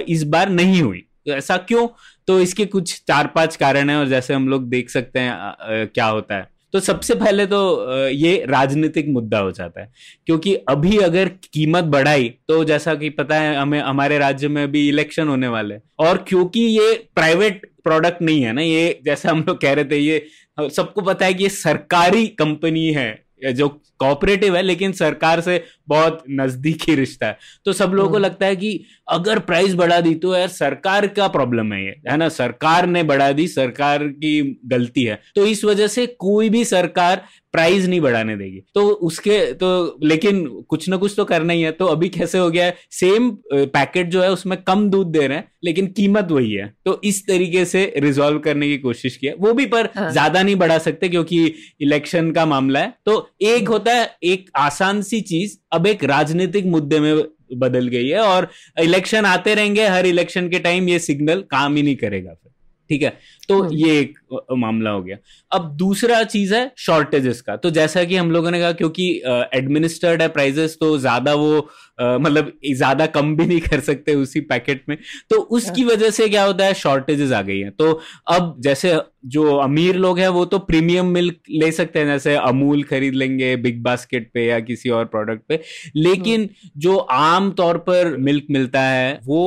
इस 0.07 0.23
बार 0.23 0.49
नहीं 0.49 0.81
हुई। 0.81 1.03
ऐसा 1.29 1.57
क्यों? 1.57 1.87
तो 2.27 2.39
इसके 2.39 2.65
कुछ 2.65 3.01
चार 3.07 3.27
पाँच 3.27 3.55
कारण 3.55 3.89
है 3.89 3.95
और 3.97 4.07
जैसे 4.07 4.33
हम 4.33 4.47
लोग 4.49 4.69
देख 4.69 4.89
सकते 4.89 5.19
हैं 5.19 5.87
क्या 5.87 6.05
होता 6.05 6.35
है। 6.35 6.49
तो 6.73 6.79
सबसे 6.79 7.15
पहले 7.15 7.45
तो 7.45 8.07
ये 8.09 8.35
राजनीतिक 8.49 9.07
मुद्दा 9.09 9.39
हो 9.39 9.51
जाता 9.51 9.81
है। 9.81 9.91
क्योंकि 10.25 10.53
अभी 10.69 10.97
अगर 10.99 11.29
कीमत 11.53 11.83
बढ़ाई 11.85 12.29
तो 12.47 12.63
जैसा 12.63 12.95
कि 12.95 13.09
पता 13.11 13.35
है, 13.35 13.55
हमें, 13.55 13.79
हमारे 13.79 14.17
राज्य 14.17 14.47
में 14.47 14.63
अभी 14.63 14.87
इलेक्शन 14.89 15.27
होने 15.27 15.47
वाले 15.47 15.75
और 15.99 16.23
क्योंकि 16.27 16.61
ये 16.61 16.93
प्राइवेट 17.15 17.69
प्रोडक्ट 17.83 18.21
नहीं 18.21 18.41
है 18.41 18.53
ना, 18.53 18.61
ये 18.61 18.99
जैसा 19.05 19.29
हम 19.31 19.43
लोग 19.47 19.61
कह 19.61 19.73
रहे 19.73 19.85
थे, 19.85 19.97
ये 19.97 20.25
सबको 20.59 21.01
पता 21.01 21.25
है 21.25 21.33
कि 21.33 21.43
ये 21.43 21.49
सरकारी 21.49 22.27
कंपनी 22.29 22.85
है, 22.87 23.25
जो 23.53 23.67
कॉपरेटिव 24.01 24.55
है 24.55 24.61
लेकिन 24.61 24.91
सरकार 24.93 25.41
से 25.41 25.63
बहुत 25.87 26.23
नजदीकी 26.31 26.95
रिश्ता 26.95 27.27
है। 27.27 27.37
तो 27.65 27.73
सब 27.73 27.91
लोगों 27.91 28.09
को 28.09 28.15
हम्म। 28.15 28.25
लगता 28.25 28.45
है 28.45 28.55
कि 28.55 28.83
अगर 29.09 29.39
प्राइस 29.41 29.73
बढ़ा 29.75 29.99
दी 30.01 30.13
तो 30.15 30.35
यार 30.35 30.47
सरकार 30.49 31.07
का 31.09 31.27
प्रॉब्लम 31.29 31.73
है 31.73 31.83
ये 31.85 31.95
है 32.09 32.17
ना? 32.17 32.29
सरकार 32.31 32.87
ने 32.87 33.03
बढ़ा 33.03 33.31
दी 33.31 33.47
सरकार 33.49 34.07
की 34.07 34.59
गलती 34.67 35.03
है। 35.03 35.19
तो 35.35 35.45
इस 35.45 35.63
वजह 35.65 35.87
से 35.89 36.05
कोई 36.19 36.49
भी 36.49 36.63
सरकार 36.65 37.23
प्राइस 37.53 37.85
नहीं 37.85 37.99
बढ़ाने 38.01 38.35
देगी। 38.37 38.61
तो 38.75 38.87
उसके 39.05 39.39
तो 39.53 39.97
लेकिन 40.03 40.45
कुछ 40.69 40.87
ना 40.89 40.97
कुछ 40.97 41.13
तो 41.17 41.25
करना 41.25 41.53
ही 41.53 41.61
है। 41.61 41.71
तो 41.71 41.85
अभी 41.85 42.09
कैसे 42.09 42.37
हो 42.37 42.49
गया 42.49 42.65
है? 42.65 42.75
सेम 42.91 43.29
पैकेट 43.53 44.09
जो 44.09 44.21
है 44.21 44.31
उसमें 44.31 44.57
कम 44.63 44.89
दूध 44.89 45.07
दे 45.07 45.25
रहे 45.27 45.37
हैं 45.37 45.49
लेकिन 45.63 45.87
कीमत 45.87 46.31
वही 46.31 46.51
है। 46.53 46.73
तो 46.85 46.99
इस 47.03 47.25
तरीके 47.27 47.65
से 47.65 47.83
रिजॉल्व 47.97 48.39
करने 48.39 48.67
की 48.67 48.77
कोशिश 48.77 49.17
किया 49.17 49.33
वो 49.39 49.53
भी 49.53 49.65
पर 49.65 49.89
हाँ। 49.95 50.11
ज़्यादा 50.11 50.43
नहीं 50.43 50.55
बढ़ा 50.55 50.77
सकते 50.79 51.09
क्योंकि 51.09 51.43
इलेक्शन 51.81 52.31
का 52.31 52.45
मामला 52.45 52.79
है। 52.79 52.93
तो 53.05 53.29
एक 53.43 53.69
होता 53.69 53.90
है 53.91 54.15
एक 54.23 54.49
आसान 54.57 55.01
सी 55.01 55.21
चीज़ 55.23 55.57
अब 55.73 55.87
एक 55.87 56.03
राजनीतिक 56.05 56.65
मुद्दे 56.67 56.99
में 56.99 57.23
बदल 57.57 57.87
गई 57.87 58.07
है 58.07 58.19
और 58.19 58.49
इलेक्शन 58.79 59.25
आते 59.25 59.53
रहेंगे, 59.55 59.87
हर 59.87 60.05
इलेक्शन 60.05 60.49
के 60.49 60.59
टाइम 60.59 60.89
ये 60.89 60.99
सिग्नल 61.01 61.41
काम 61.51 61.75
ही 61.75 61.83
नहीं 61.83 61.95
करेगा 61.95 62.33
फिर। 62.33 62.50
ठीक 62.91 63.03
है 63.03 63.17
तो 63.49 63.61
हम्म। 63.61 63.73
ये 63.75 63.99
एक 63.99 64.17
मामला 64.57 64.89
हो 64.89 65.01
गया 65.03 65.17
अब 65.51 65.69
दूसरा 65.77 66.23
चीज़ 66.25 66.53
है 66.55 66.71
शॉर्टेजेस 66.79 67.39
का 67.41 67.55
तो 67.57 67.69
जैसा 67.71 68.03
कि 68.03 68.15
हम 68.15 68.31
लोगों 68.31 68.51
ने 68.51 68.59
कहा 68.59 68.71
क्योंकि 68.73 69.05
एडमिनिस्टर्ड 69.53 70.21
है 70.21 70.27
प्राइजेस 70.29 70.77
तो 70.79 70.97
ज़्यादा 70.97 71.33
वो 71.35 71.57
मतलब 71.99 72.51
ज़्यादा 72.67 73.05
कम 73.09 73.35
भी 73.35 73.45
नहीं 73.45 73.59
कर 73.61 73.79
सकते 73.81 74.15
उसी 74.15 74.41
पैकेट 74.49 74.83
में 74.89 74.97
तो 75.29 75.39
उसकी 75.51 75.81
हाँ। 75.81 75.89
वजह 75.89 76.09
से 76.09 76.27
क्या 76.29 76.43
होता 76.43 76.65
है 76.65 76.73
शॉर्टेजेस 76.73 77.31
आ 77.31 77.41
गई 77.43 77.59
हैं 77.59 77.71
तो 77.73 77.91
अब 78.29 78.55
जैसे 78.59 78.95
जो 79.29 79.55
अमीर 79.59 79.95
लोग 79.97 80.19
हैं 80.19 80.27
वो 80.29 80.45
तो 80.45 80.59
प्रीमियम 80.65 81.11
मिल्क 81.13 81.39
ले 81.55 81.71
सकते 81.71 81.99
हैं 81.99 82.07
जैसे 82.07 82.35
अमूल 82.35 82.83
खरीद 82.83 83.13
लेंगे 83.15 83.55
बिग 83.61 83.81
बास्केट 83.83 84.31
पे 84.33 84.45
या 84.45 84.59
किसी 84.61 84.89
और 84.91 85.05
प्रोडक्ट 85.07 85.43
पे 85.49 85.61
लेकिन 85.97 86.41
हम्म। 86.41 86.79
जो 86.79 86.97
आम 87.17 87.51
तौर 87.53 87.77
पर 87.83 88.15
मिल्क 88.21 88.45
मिलता 88.49 88.81
है 88.83 89.19
वो 89.25 89.43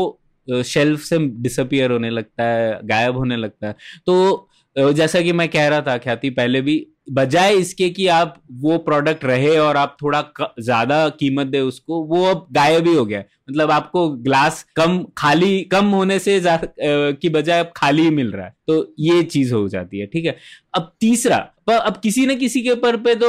शेल्फ 0.64 1.00
से 1.00 1.18
डिसअपियर 1.42 1.90
होने 1.90 2.10
लगता 2.10 2.44
है, 2.44 2.80
गायब 2.84 3.16
होने 3.16 3.36
लगता 3.36 3.66
है। 3.66 3.76
तो 4.06 4.48
जैसा 4.76 5.20
कि 5.20 5.32
मैं 5.32 5.48
कह 5.48 5.68
रहा 5.68 5.80
था, 5.80 5.96
ख्याति, 5.98 6.30
पहले 6.30 6.60
भी 6.60 6.76
बजाय 7.08 7.54
इसके 7.54 7.88
कि 7.90 8.06
आप 8.08 8.34
वो 8.60 8.76
प्रोडक्ट 8.80 9.24
रहे 9.24 9.56
और 9.58 9.76
आप 9.76 9.96
थोड़ा 10.02 10.22
ज़्यादा 10.60 11.08
कीमत 11.10 11.46
दे 11.46 11.60
उसको, 11.60 12.02
वो 12.04 12.24
अब 12.24 12.46
गायब 12.52 12.86
ही 12.88 12.94
हो 12.94 13.04
गया 13.04 13.22
मतलब 13.50 13.70
आपको 13.70 14.08
ग्लास 14.08 14.62
कम, 14.76 14.98
खाली, 15.18 15.60
कम 15.62 15.86
होने 15.86 16.18
से 16.18 16.40
की 16.80 17.28
बजाय 17.28 17.60
अब 17.60 17.72
खाली 17.76 18.02
ही 18.02 18.10
मिल 18.10 18.30
रहा 18.32 18.46
है। 18.46 18.54
तो 18.66 18.94
ये 19.00 19.22
चीज़ 19.24 19.52
हो 19.54 19.66
जाती 19.68 19.98
है, 19.98 20.06
ठीक 20.06 20.24
है? 20.24 20.36
अब 20.74 20.92
तीसरा 21.00 21.38
पर 21.66 21.74
अब 21.74 21.96
किसी 21.96 22.26
न 22.26 22.36
किसी 22.36 22.62
के 22.62 22.70
ऊपर 22.70 22.96
पे 22.96 23.14
तो 23.14 23.28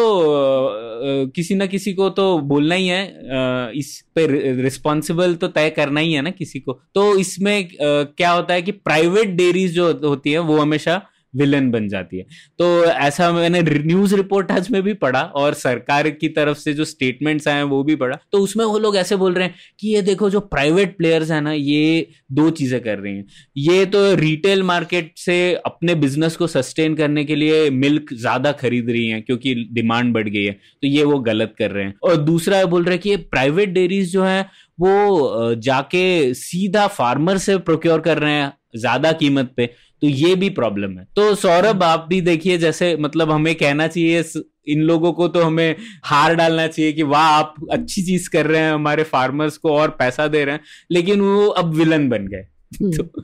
किसी 1.36 1.55
न 1.55 1.67
किसी 1.67 1.94
को 1.94 2.10
तो 2.12 2.38
बोलना 2.44 2.75
ही 2.75 2.88
है 2.88 3.72
इस 3.77 4.00
पे 4.15 4.25
रिस्पॉन्सिबल 4.62 5.36
तो 5.36 5.48
तय 5.50 5.70
करना 5.70 6.00
ही 6.00 6.13
है 6.13 6.22
ना 6.22 6.29
किसी 6.32 6.60
को। 6.60 6.74
तो 6.96 7.17
इसमें 7.17 7.67
क्या 7.82 8.32
होता 8.32 8.53
है 8.53 8.62
कि 8.62 8.72
प्राइवेट 8.72 9.36
डेयरीज 9.36 9.74
जो 9.75 9.91
होती 10.03 10.32
है, 10.32 10.39
वो 10.39 10.58
हमेशा 10.58 11.01
विलन 11.36 11.70
बन 11.72 11.88
जाती 11.88 12.18
है। 12.18 12.25
तो 12.60 12.84
ऐसा 12.86 13.32
मैंने 13.32 13.62
न्यूज़ 13.62 14.15
रिपोर्ट 14.15 14.51
आज 14.51 14.70
में 14.72 14.82
भी 14.84 14.94
पढ़ा 14.96 15.22
और 15.36 15.54
सरकार 15.56 16.10
की 16.12 16.27
तरफ़ 16.30 16.58
से 16.58 16.74
जो 16.74 16.86
स्टेटमेंट्स 16.86 17.48
आए 17.48 17.56
हैं, 17.56 17.63
वो 17.63 17.84
भी 17.84 17.96
पढ़ा। 17.96 18.18
तो 18.32 18.39
उसमें 18.39 18.63
वो 18.65 18.77
लोग 18.80 18.96
ऐसे 18.98 19.15
बोल 19.15 19.34
रहे 19.34 19.48
हैं 19.48 19.56
कि 19.80 19.88
ये 19.88 20.01
देखो 20.01 20.30
जो 20.30 20.39
प्राइवेट 20.39 20.98
प्लेयर्स 20.98 21.32
है 21.32 21.42
ना, 21.42 21.51
ये 21.51 22.08
दो 22.32 22.50
चीज़ें 22.51 22.80
कर 22.82 23.00
रही 23.00 23.15
हैं। 23.15 23.25
ये 23.58 23.86
तो 23.86 24.13
रिटेल 24.15 24.63
मार्केट 24.63 25.12
से 25.18 25.54
अपने 25.65 25.96
बिज़नेस 25.96 26.36
को 26.36 26.48
सस्टेन 26.48 26.96
करने 26.96 27.24
के 27.25 27.36
लिए 27.36 27.70
मिल्क 27.72 28.13
ज़्यादा 28.13 28.51
खरीद 28.54 28.89
रही 28.89 29.08
हैं 29.08 29.22
क्योंकि 29.24 29.54
डिमांड 29.72 30.13
बढ़ 30.13 30.30
गई 30.30 30.44
है। 30.44 30.51
तो 30.51 30.88
ये 30.88 31.04
वो 31.04 31.20
गलत 31.22 31.54
कर 31.60 31.72
रहे 31.72 31.84
हैं। 31.86 31.94
और 32.04 32.15
दूसरा 32.18 32.63
बोल 32.65 32.84
रहे 32.84 32.94
हैं 32.94 33.01
कि 33.01 33.10
ये 33.10 33.18
प्राइवेट 33.18 33.70
डेयरीज 33.70 34.12
जो 34.13 34.24
है 34.24 34.46
वो 34.77 35.53
जाके 35.58 36.34
सीधा 36.34 36.88
फार्मर 36.89 37.38
से 37.38 37.58
प्रोक्योर 37.60 38.01
कर 38.01 38.17
रहे 38.17 38.34
हैं 38.34 38.53
ज़्यादा 38.77 39.12
कीमत 39.13 39.53
पे 39.58 39.65
तो 40.01 40.08
ये 40.08 40.34
भी 40.36 40.50
प्रॉब्लम 40.51 40.98
है। 41.00 41.05
तो 41.15 41.34
सौरभ 41.36 41.84
आप 41.84 42.05
भी 42.10 42.20
देखिए 42.22 42.58
जैसे 42.58 42.96
मतलब 42.98 43.32
हमें 43.32 43.53
कहना 43.55 43.88
चाहिए 43.88 44.24
इन 44.67 44.82
लोगों 44.82 45.12
को 45.13 45.27
तो 45.27 45.41
हमें 45.41 45.75
हार 46.03 46.36
डालना 46.36 46.67
चाहिए 46.67 46.94
कि 46.94 47.03
वाह 47.05 47.27
आप 47.29 47.55
अच्छी 47.72 48.03
चीज़ 48.03 48.29
कर 48.29 48.46
रहे 48.46 48.62
हैं 48.62 48.74
हमारे 48.74 49.03
फार्मर्स 49.05 49.58
को 49.58 49.74
और 49.74 49.89
पैसा 50.00 50.27
दे 50.27 50.44
रहे 50.46 50.55
हैं 50.55 50.62
लेकिन 50.91 51.22
वो 51.22 51.48
अब 51.48 51.74
विलन 51.74 52.10
बन 52.10 52.27
गए। 52.27 52.46
हम्म। 52.74 52.91
तो, 52.91 53.24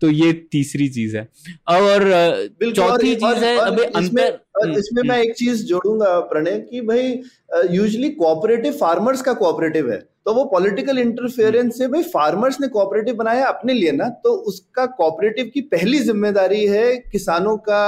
तो 0.00 0.10
ये 0.10 0.32
तीसरी 0.52 0.88
चीज़ 0.88 1.16
है। 1.16 1.28
और 1.68 2.10
चौथी 2.74 3.14
चीज़ 3.14 3.44
है 3.44 3.56
अभी 3.58 3.82
अंतर 3.82 4.38
इसमें 4.56 5.02
मैं 5.02 5.10
हम्म। 5.10 5.22
एक 5.22 5.34
चीज़ 5.34 5.64
जोड़ूँगा 5.66 6.18
प्रणय 6.26 6.58
कि 6.60 6.80
भाई 6.82 7.20
यूजली 7.70 8.10
कोऑपरेटिव 8.12 8.72
फार्मर्स 8.72 9.22
का 9.22 9.32
कोऑपरेटिव 9.34 9.90
है 9.92 10.02
तो 10.26 10.32
वो 10.34 10.44
पॉलिटिकल 10.44 10.98
इंटरफेरेंस 10.98 11.78
से 11.78 11.86
भाई 11.86 12.02
फार्मर्स 12.04 12.60
ने 12.60 12.68
कोऑपरेटिव 12.68 13.14
बनाया 13.14 13.46
अपने 13.46 13.72
लिए 13.72 13.90
ना 13.92 14.08
तो 14.24 14.30
उसका 14.44 14.84
कोऑपरेटिव 14.92 15.50
की 15.54 15.60
पहली 15.72 15.98
ज़िम्मेदारी 16.00 16.64
है 16.66 16.96
किसानों 17.02 17.56
का 17.66 17.80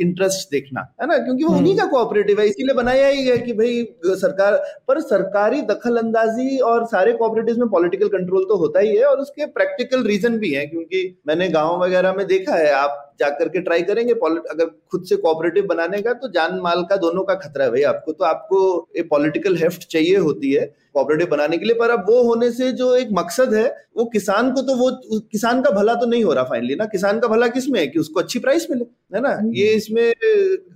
इंटरेस्ट 0.00 0.50
देखना 0.50 0.80
है 1.00 1.06
ना 1.06 1.18
क्योंकि 1.18 1.44
वो 1.44 1.50
उन्हीं 1.50 1.72
हम्म। 1.72 1.82
का 1.82 1.90
कोऑपरेटिव 1.90 2.40
है 2.40 2.46
इसीलिए 2.46 2.74
बनाया 2.74 3.08
ही 3.08 3.26
है 3.26 3.38
कि 3.38 3.52
भाई 3.52 3.82
सरकार 4.16 4.56
पर 4.88 5.00
सरकारी 5.02 5.62
दखल 5.64 5.96
अंदाजी 5.96 6.58
और 6.64 6.86
सारे 6.86 7.12
कोऑपरेटिव 7.14 7.58
में 7.58 7.68
पॉलिटिकल 7.68 8.08
कंट्रोल 8.08 8.44
तो 8.44 8.56
होता 8.56 8.80
ही 8.80 8.96
है 8.96 9.04
और 9.04 9.20
उसके 9.20 9.46
प्रैक्टिकल 9.52 10.02
रीजन 10.04 10.38
भी 10.38 10.52
है 10.52 10.66
क्योंकि 10.66 11.04
मैंने 11.28 11.48
गाँव 11.50 11.82
वगैरह 11.82 12.12
में 12.12 12.26
देखा 12.26 12.54
है 12.54 12.72
आप 12.74 13.04
जाकर 13.20 13.48
के 13.48 13.60
ट्राई 13.60 13.82
करेंगे। 13.82 14.12
अगर 14.12 14.66
खुद 14.90 15.04
से 15.04 15.16
कोऑपरेटिव 15.16 15.66
बनाने 15.66 16.02
का 16.02 16.12
तो 16.14 16.28
जान 16.30 16.58
माल 16.60 16.82
का 16.82 16.96
दोनों 16.96 17.22
का 17.24 17.34
खतरा 17.36 17.64
है 17.64 17.70
भाई 17.70 17.82
आपको। 17.84 18.12
तो 18.12 18.24
आपको 18.24 18.60
एक 18.96 19.08
पॉलिटिकल 19.10 19.56
हेफ्ट 19.56 19.86
चाहिए 19.86 20.16
होती 20.18 20.52
है 20.52 20.64
कोऑपरेटिव 20.94 21.26
बनाने 21.26 21.58
के 21.58 21.64
लिए। 21.64 21.74
पर 21.74 21.90
अब 21.90 22.04
वो 22.08 22.22
होने 22.22 22.50
से 22.52 22.70
जो 22.72 22.94
एक 22.96 23.08
मकसद 23.12 23.54
है 23.54 23.66
वो 23.96 24.04
किसान 24.04 24.52
को 24.52 24.62
तो 24.62 24.76
वो 24.76 25.18
किसान 25.32 25.62
का 25.62 25.70
भला 25.70 25.94
तो 25.94 26.06
नहीं 26.06 26.24
हो 26.24 26.32
रहा 26.32 26.44
फाइनली 26.44 26.74
ना? 26.74 26.84
किसान 26.86 27.20
का 27.20 27.28
भला 27.28 27.48
किसमें 27.48 27.80
है? 27.80 27.86
कि 27.86 27.98
उसको 27.98 28.20
अच्छी 28.20 28.38
प्राइस 28.38 28.66
मिले 28.70 28.84
है 29.14 29.20
ना? 29.20 29.30
हम्म। 29.30 29.52
ये 29.54 29.72
इसमें 29.74 30.12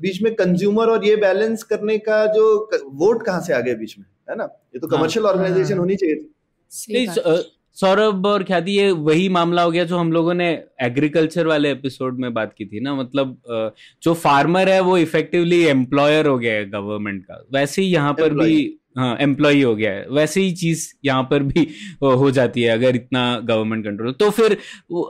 बीच 0.00 0.22
में 0.22 0.34
कंज्यूमर 0.34 0.90
और 0.90 1.04
ये 1.04 1.16
बैलेंस 1.18 1.62
करने 1.62 1.98
का 2.00 2.24
जो 2.34 2.44
वोट 2.96 3.24
कहाँ 3.26 3.40
से 3.40 3.52
आ 3.52 3.60
गया 3.60 3.74
बीच 3.74 3.98
में 3.98 4.06
है 4.30 4.36
ना? 4.36 4.44
ये 4.44 4.78
तो 4.78 4.86
कमर्शियल 4.88 5.26
हाँ, 5.26 5.32
ऑर्गेनाइजेशन 5.32 5.72
हाँ। 5.72 5.80
होनी 5.80 5.96
चाहिए। 5.96 6.28
सौरभ 7.76 8.26
और 8.26 8.42
ख्याति, 8.44 8.72
ये 8.72 8.90
वही 8.90 9.28
मामला 9.28 9.62
हो 9.62 9.70
गया 9.70 9.84
जो 9.84 9.96
हम 9.98 10.12
लोगों 10.12 10.34
ने 10.34 10.48
एग्रीकल्चर 10.82 11.46
वाले 11.46 11.70
एपिसोड 11.70 12.18
में 12.20 12.32
बात 12.34 12.52
की 12.58 12.64
थी 12.66 12.80
ना। 12.80 12.94
मतलब 12.94 13.36
जो 14.02 14.14
फार्मर 14.14 14.68
है 14.68 14.80
वो 14.80 14.96
इफेक्टिवली 14.98 15.62
एम्प्लॉयर 15.66 16.26
हो 16.26 16.38
गया 16.38 16.54
है 16.54 16.68
गवर्नमेंट 16.70 17.24
का। 17.24 17.42
वैसे 17.54 17.82
ही 17.82 17.88
यहाँ 17.88 18.12
पर 18.12 18.34
भी 18.34 18.78
हाँ 18.96 19.16
एम्प्लॉय 19.20 19.62
हो 19.62 19.74
गया 19.76 19.90
है। 19.92 20.06
वैसे 20.12 20.40
ही 20.40 20.50
चीज़ 20.54 20.86
यहाँ 21.04 21.22
पर 21.30 21.42
भी 21.42 21.66
हो 22.02 22.30
जाती 22.30 22.62
है 22.62 22.70
अगर 22.70 22.96
इतना 22.96 23.22
गवर्नमेंट 23.40 23.84
कंट्रोल 23.84 24.12
तो 24.14 24.28
फिर 24.30 24.56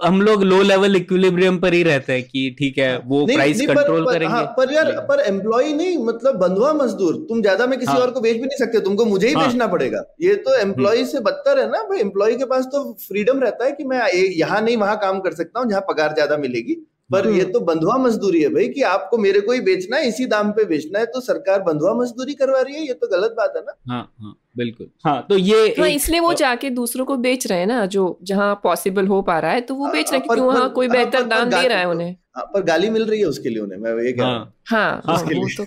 हम 0.04 0.20
लोग 0.22 0.42
लो 0.44 0.60
लेवल 0.62 0.96
इक्विलिब्रियम 0.96 1.58
पर 1.58 1.74
ही 1.74 1.82
रहते 1.82 2.12
हैं 2.12 2.22
कि 2.24 2.54
ठीक 2.58 2.78
है 2.78 2.96
वो 2.98 3.24
नहीं, 3.26 3.36
प्राइस 3.36 3.58
नहीं, 3.58 3.66
कंट्रोल 3.68 4.04
पर, 4.04 4.12
करेंगे। 4.12 4.32
हाँ, 4.34 4.44
पर 4.58 4.72
यार 4.72 4.92
पर 5.08 5.20
एम्प्लॉय 5.22 5.72
नहीं 5.72 5.96
मतलब 6.04 6.36
बंधुआ 6.38 6.72
मजदूर 6.74 7.14
तुम 7.28 7.40
ज़्यादा 7.42 7.66
में 7.66 7.78
किसी 7.78 7.90
हाँ, 7.90 8.00
और 8.00 8.10
को 8.10 8.20
बेच 8.20 8.34
भी 8.34 8.42
नहीं 8.42 8.58
सकते 8.58 8.80
तुमको 8.82 9.04
मुझे 9.06 9.26
ही 9.28 9.34
हाँ, 9.34 9.46
बेचना 9.46 9.66
पड़ेगा। 9.68 10.04
ये 10.22 10.34
तो 10.36 10.56
एम्प्लॉय 10.58 10.96
हम्म। 10.96 11.08
से 11.08 11.20
बदतर 11.22 11.60
है 11.60 11.66
ना 11.70 11.82
भाई 11.88 12.00
एम्प्लॉय 12.00 12.34
के 12.36 12.44
पास 12.46 12.64
तो 12.72 12.84
फ्रीडम 13.08 13.40
रहता 13.40 13.64
है 13.64 13.72
कि 13.72 13.84
मैं 13.84 14.00
यहाँ 14.14 14.60
नहीं 14.60 14.76
वहाँ 14.76 14.96
काम 14.98 15.20
कर 15.20 15.34
सकता 15.34 15.60
हूँ 15.60 15.70
जहाँ 15.70 15.84
पगार 15.90 16.14
ज़्यादा 16.14 16.36
मिलेगी। 16.38 16.76
पर 17.12 17.28
ये 17.28 17.44
तो 17.44 17.60
बंधुआ 17.60 17.96
मजदूरी 17.96 18.42
है 18.42 18.48
भाई 18.48 18.68
कि 18.68 18.82
आपको 18.82 19.18
मेरे 19.18 19.40
को 19.40 19.52
ही 19.52 19.60
बेचना 19.60 19.96
है 19.96 20.08
इसी 20.08 20.26
दाम 20.26 20.50
पे 20.52 20.64
बेचना 20.64 20.98
है 20.98 21.06
तो 21.06 21.20
सरकार 21.20 21.62
बंधुआ 21.62 21.94
मजदूरी 21.94 22.34
करवा 22.34 22.60
रही 22.60 22.74
है 22.74 22.86
ये 22.86 22.92
तो 22.92 23.06
गलत 23.06 23.34
बात 23.36 23.52
है 23.56 23.62
ना? 23.62 23.74
हाँ 23.88 24.12
हाँ। 24.20 24.34
बिल्कुल। 24.56 24.86
हाँ 25.04 25.26
तो 25.28 25.36
ये 25.38 25.66
हाँ 25.78 25.88
इसलिए 25.88 26.20
वो 26.20 26.32
जाके 26.34 26.70
दूसरों 26.70 27.04
को 27.04 27.16
बेच 27.16 27.46
रहे 27.46 27.58
हैं 27.58 27.66
ना 27.66 27.84
जो 27.86 28.18
जहाँ 28.22 28.54
पॉसिबल 28.64 29.06
हो 29.06 29.20
पा 29.22 29.38
रहा 29.38 29.50
है 29.52 29.60
तो 29.60 29.74
वो 29.74 29.88
बेच 29.88 30.10
रहे 30.12 30.18
हैं 30.18 30.26
क्योंकि 30.26 30.40
वहाँ 30.42 30.68
कोई 30.70 30.86
हाँ, 30.86 30.96
बेहतर 30.96 31.22
दाम 31.26 31.48
दे 31.50 31.66
रहा 31.68 31.78
है 31.78 31.88
उन्हें। 31.88 32.16
हाँ, 32.36 32.44
पर 32.44 32.62
गाली 32.62 32.88
मिल 32.90 33.04
रही 33.04 33.20
है 33.20 33.26
उसके 33.26 33.48
लिए 33.48 33.58
उन्हें 33.58 33.78
मैं 33.78 33.90
ये 34.04 34.12
कह 34.12 34.24
हाँ, 34.24 34.54
हाँ, 34.68 35.02
हाँ, 35.06 35.16
वो 35.16 35.48
तो 35.56 35.64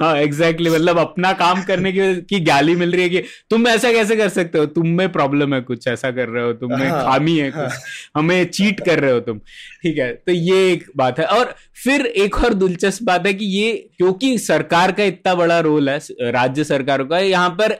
हाँ 0.00 0.16
एग्जैक्टली 0.16 0.70
मतलब 0.70 0.98
अपना 0.98 1.32
काम 1.32 1.62
करने 1.62 1.92
की 1.92 2.14
की 2.22 2.40
गाली 2.40 2.74
मिल 2.76 2.92
रही 2.92 3.02
है 3.02 3.08
कि 3.08 3.22
तुम 3.50 3.66
ऐसा 3.68 3.92
कैसे 3.92 4.16
कर 4.16 4.28
सकते 4.28 4.58
हो? 4.58 4.66
तुम 4.66 4.88
में 4.88 5.12
प्रॉब्लम 5.12 5.54
है 5.54 5.60
कुछ 5.60 5.86
ऐसा 5.88 6.10
कर 6.10 6.28
रहे 6.28 6.44
हो 6.44 6.52
तुम 6.52 6.70
में 6.70 6.88
हाँ, 6.88 7.04
खामी 7.04 7.36
है 7.38 7.50
हाँ, 7.50 7.64
कुछ 7.68 7.78
हमें 8.16 8.44
चीट 8.50 8.80
कर 8.80 9.00
रहे 9.00 9.12
हो 9.12 9.20
तुम। 9.20 9.38
ठीक 9.82 9.98
है 9.98 10.12
तो 10.12 10.32
ये 10.32 10.72
एक 10.72 10.84
बात 10.96 11.18
है। 11.18 11.24
और 11.26 11.54
फिर 11.84 12.06
एक 12.06 12.36
और 12.44 12.54
दिलचस्प 12.54 13.02
बात 13.02 13.26
है 13.26 13.32
कि 13.34 13.44
ये 13.44 13.72
क्योंकि 13.98 14.36
सरकार 14.38 14.92
का 14.92 15.04
इतना 15.04 15.34
बड़ा 15.34 15.58
रोल 15.60 15.88
है 15.88 15.98
राज्य 16.30 16.64
सरकारों 16.64 17.06
का 17.06 17.18
यहाँ 17.18 17.50
पर 17.50 17.72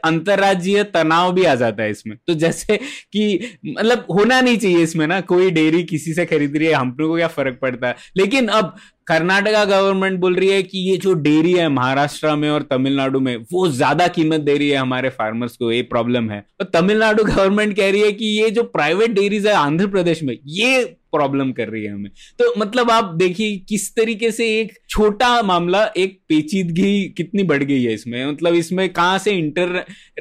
अंतरराज्यीय 0.42 0.82
तनाव 0.84 1.32
भी 1.32 1.44
आ 1.44 1.54
जाता 1.54 1.82
है 1.82 1.90
इसमें। 1.90 2.16
तो 2.26 2.34
जैसे 2.34 2.76
कि 3.12 3.56
मतलब 3.66 4.06
होना 4.10 4.40
नहीं 4.40 4.56
चाहिए 4.58 4.82
इसमें 4.82 5.06
ना, 5.06 5.20
कोई 5.20 5.50
डेयरी 5.50 5.82
किसी 5.84 6.14
से 6.14 6.26
खरीद 6.26 6.56
रही 6.56 6.66
है 6.68 6.74
हम 6.74 6.96
लोग 7.00 7.10
को 7.10 7.16
क्या 7.16 7.28
फ़र्क 7.28 7.58
पड़ता 7.62 7.88
है? 7.88 7.96
लेकिन 8.16 8.48
अब 8.48 8.74
कर्नाटका 9.06 9.64
गवर्नमेंट 9.64 10.18
बोल 10.20 10.34
रही 10.34 10.48
है 10.48 10.62
कि 10.62 10.78
ये 10.80 10.96
जो 10.96 11.12
डेयरी 11.16 11.52
है 11.52 11.68
महाराष्ट्र 11.70 12.34
में 12.36 12.48
और 12.50 12.62
तमिलनाडु 12.62 13.20
में, 13.20 13.36
वो 13.52 13.68
ज़्यादा 13.70 14.06
कीमत 14.08 14.40
दे 14.40 14.56
रही 14.56 14.68
है 14.70 14.76
हमारे 14.76 15.08
फार्मर्स 15.10 15.56
को, 15.56 15.70
ये 15.72 15.82
प्रॉब्लम 15.84 16.30
है। 16.30 16.44
और 16.60 16.70
तमिलनाडु 16.74 17.24
गवर्नमेंट 17.24 17.76
कह 17.76 17.90
रही 17.90 18.00
है 18.00 18.12
कि 18.12 18.26
ये 18.38 18.50
जो 18.50 18.62
प्राइवेट 18.64 19.10
डेयरीज 19.10 19.46
है 19.46 19.52
आंध्र 19.54 19.86
प्रदेश 19.88 20.22
में, 20.22 20.36
ये 20.38 20.84
प्रॉब्लम 21.12 21.50
कर 21.52 21.68
रही 21.68 21.82
है 21.84 21.92
हमें। 21.92 22.10
तो 22.38 22.52
मतलब 22.58 22.90
आप 22.90 23.12
देखिए 23.14 23.56
किस 23.68 23.94
तरीके 23.96 24.30
से 24.32 24.46
एक 24.60 24.72
छोटा 24.90 25.42
मामला, 25.42 25.84
एक 25.86 26.18
पेचीदगी 26.28 27.02
कितनी 27.16 27.42
बढ़ 27.44 27.62
गई 27.62 27.82
है 27.82 27.92
इसमें। 27.94 28.24
मतलब 28.26 28.54
इसमें 28.54 28.88
कहाँ 28.90 29.18
से 29.18 29.32
इंटर 29.32 29.76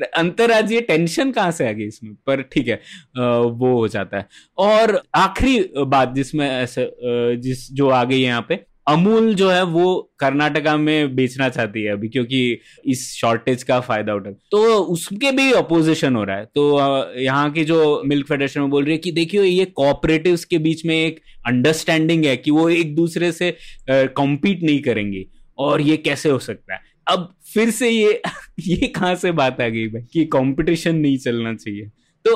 अंतरराज्यीय 0.08 0.82
टेंशन 0.82 1.32
कहाँ 1.32 1.52
से 1.52 1.68
आ 1.68 1.72
गई 1.72 1.86
इसमें? 1.86 2.14
पर 2.28 2.42
ठीक 2.44 2.68
है 2.68 2.80
वो 3.16 3.78
हो 3.78 3.88
जाता 3.88 4.18
है। 4.18 4.28
और 4.58 5.02
आखिरी 5.16 5.60
बात 5.78 6.14
जिसमें 6.16 6.48
ऐसे 6.50 6.90
जिस, 7.38 7.72
जो 7.72 7.90
आ 7.90 8.04
गई 8.04 8.22
है 8.22 8.28
यहाँ 8.28 8.46
पे 8.50 8.60
अमूल 8.88 9.34
जो 9.36 9.50
है 9.50 9.64
वो 9.64 10.12
कर्नाटका 10.20 10.76
में 10.78 11.16
बेचना 11.16 11.48
चाहती 11.50 11.84
है 11.84 11.92
अभी, 11.92 12.10
क्योंकि 12.10 12.60
इस 12.86 13.08
शॉर्टेज 13.16 13.64
का 13.64 13.80
फ़ायदा 13.80 14.14
उठा। 14.14 14.32
तो 14.52 14.62
उसके 14.86 15.32
भी 15.32 15.52
अपोजिशन 15.54 16.16
हो 16.16 16.24
रहा 16.24 16.38
है। 16.38 16.46
तो 16.46 17.14
यहाँ 17.20 17.52
की 17.52 17.64
जो 17.66 18.02
मिल्क 18.06 18.28
फेडरेशन 18.28 18.62
बोल 18.70 18.84
रही 18.84 18.94
है 18.94 18.98
कि 18.98 19.12
देखियो 19.12 19.44
ये 19.44 19.66
कोऑपरेटिव 19.66 20.40
के 20.50 20.58
बीच 20.60 20.86
में 20.86 20.96
एक 20.96 21.20
अंडरस्टैंडिंग 21.48 22.26
है 22.26 22.36
कि 22.38 22.52
वो 22.52 22.70
एक 22.70 22.96
दूसरे 22.96 23.32
से 23.32 23.56
कॉम्पीट 23.90 24.64
नहीं 24.64 24.82
करेंगे, 24.82 25.26
और 25.58 25.82
ये 25.82 25.98
कैसे 26.00 26.30
हो 26.30 26.40
सकता 26.40 26.74
है। 26.74 26.80
अब 27.08 27.34
फिर 27.54 27.70
से 27.72 27.90
ये 27.90 28.22
ये 28.62 28.88
कहाँ 28.88 29.16
से 29.16 29.32
बात 29.34 29.62
आ 29.62 29.68
गई 29.68 29.88
भाई, 29.88 30.02
कि 30.04 30.26
कंपटीशन 30.28 30.96
नहीं 30.96 31.18
चलना 31.20 31.54
चाहिए। 31.56 31.90
तो 32.26 32.36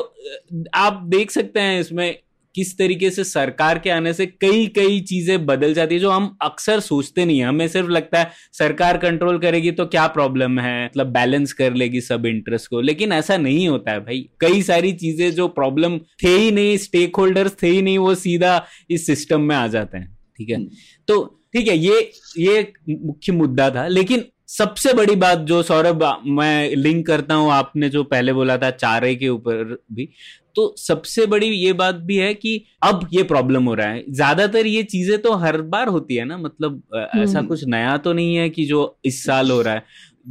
आप 0.75 1.01
देख 1.07 1.31
सकते 1.31 1.59
हैं 1.59 1.79
इसमें 1.79 2.17
किस 2.55 2.77
तरीके 2.77 3.09
से 3.11 3.23
सरकार 3.23 3.79
के 3.79 3.89
आने 3.89 4.13
से 4.13 4.25
कई 4.25 4.65
कई 4.75 4.99
चीज़ें 5.01 5.45
बदल 5.45 5.73
जाती 5.73 5.95
है 5.95 6.01
जो 6.01 6.09
हम 6.11 6.35
अक्सर 6.41 6.79
सोचते 6.79 7.25
नहीं 7.25 7.39
है। 7.39 7.45
हमें 7.45 7.67
सिर्फ़ 7.67 7.89
लगता 7.89 8.19
है 8.19 8.31
सरकार 8.53 8.97
कंट्रोल 8.97 9.39
करेगी 9.39 9.71
तो 9.71 9.85
क्या 9.87 10.05
प्रॉब्लम 10.09 10.59
है? 10.59 10.85
मतलब 10.85 11.07
बैलेंस 11.13 11.53
कर 11.53 11.73
लेगी 11.73 12.01
सब 12.01 12.25
इंटरेस्ट 12.25 12.69
को। 12.69 12.81
लेकिन 12.81 13.11
ऐसा 13.13 13.37
नहीं 13.37 13.67
होता 13.67 13.91
है 13.91 13.99
भाई। 13.99 14.19
कई 14.39 14.61
सारी 14.63 14.91
चीज़ें 14.95 15.31
जो 15.31 15.47
प्रॉब्लम 15.49 15.97
थे 16.23 16.37
ही 16.37 16.51
नहीं 16.51 16.77
स्टेक 16.77 17.15
होल्डर्स 17.15 17.55
थे 17.63 17.67
ही 17.67 17.81
नहीं 17.81 17.97
वो 17.97 18.15
सीधा 18.17 18.61
इस 18.89 19.05
सिस्टम 19.07 19.41
में 19.41 19.55
आ 19.55 19.65
जाते 19.67 19.97
हैं। 19.97 20.13
ठीक 20.39 20.49
है? 20.49 20.65
तो 21.07 21.23
ठीक 21.53 21.67
है 21.67 21.77
ये 21.77 22.11
ये 22.37 22.61
मुख्य 22.89 23.31
मुद्दा 23.31 23.69
था। 23.69 23.87
लेकिन 23.87 24.23
सबसे 24.49 24.93
बड़ी 24.93 25.15
बात 25.15 25.39
जो 25.47 25.61
सौरभ 25.63 26.03
मैं 26.29 26.75
लिंक 26.75 27.05
करता 27.07 27.35
हूँ 27.35 27.51
आपने 27.51 27.89
जो 27.89 28.03
पहले 28.05 28.33
बोला 28.33 28.57
था 28.57 28.69
चारे 28.71 29.13
के 29.15 29.29
ऊपर 29.29 29.77
भी 29.93 30.09
तो 30.55 30.73
सबसे 30.77 31.25
बड़ी 31.25 31.47
ये 31.47 31.71
बात 31.73 31.95
भी 32.01 32.17
है 32.17 32.33
कि 32.33 32.61
अब 32.83 33.07
ये 33.13 33.23
प्रॉब्लम 33.23 33.63
हो 33.63 33.73
रहा 33.73 33.87
है। 33.87 34.03
ज़्यादातर 34.09 34.65
ये 34.67 34.83
चीज़ें 34.83 35.17
तो 35.21 35.33
हर 35.35 35.61
बार 35.63 35.87
होती 35.87 36.15
है 36.15 36.25
ना 36.25 36.37
मतलब 36.37 36.81
ऐसा 36.95 37.37
हम्म। 37.39 37.47
कुछ 37.47 37.63
नया 37.65 37.97
तो 37.97 38.13
नहीं 38.13 38.35
है 38.35 38.49
कि 38.49 38.65
जो 38.65 38.97
इस 39.05 39.23
साल 39.25 39.51
हो 39.51 39.61
रहा 39.61 39.73
है। 39.73 39.83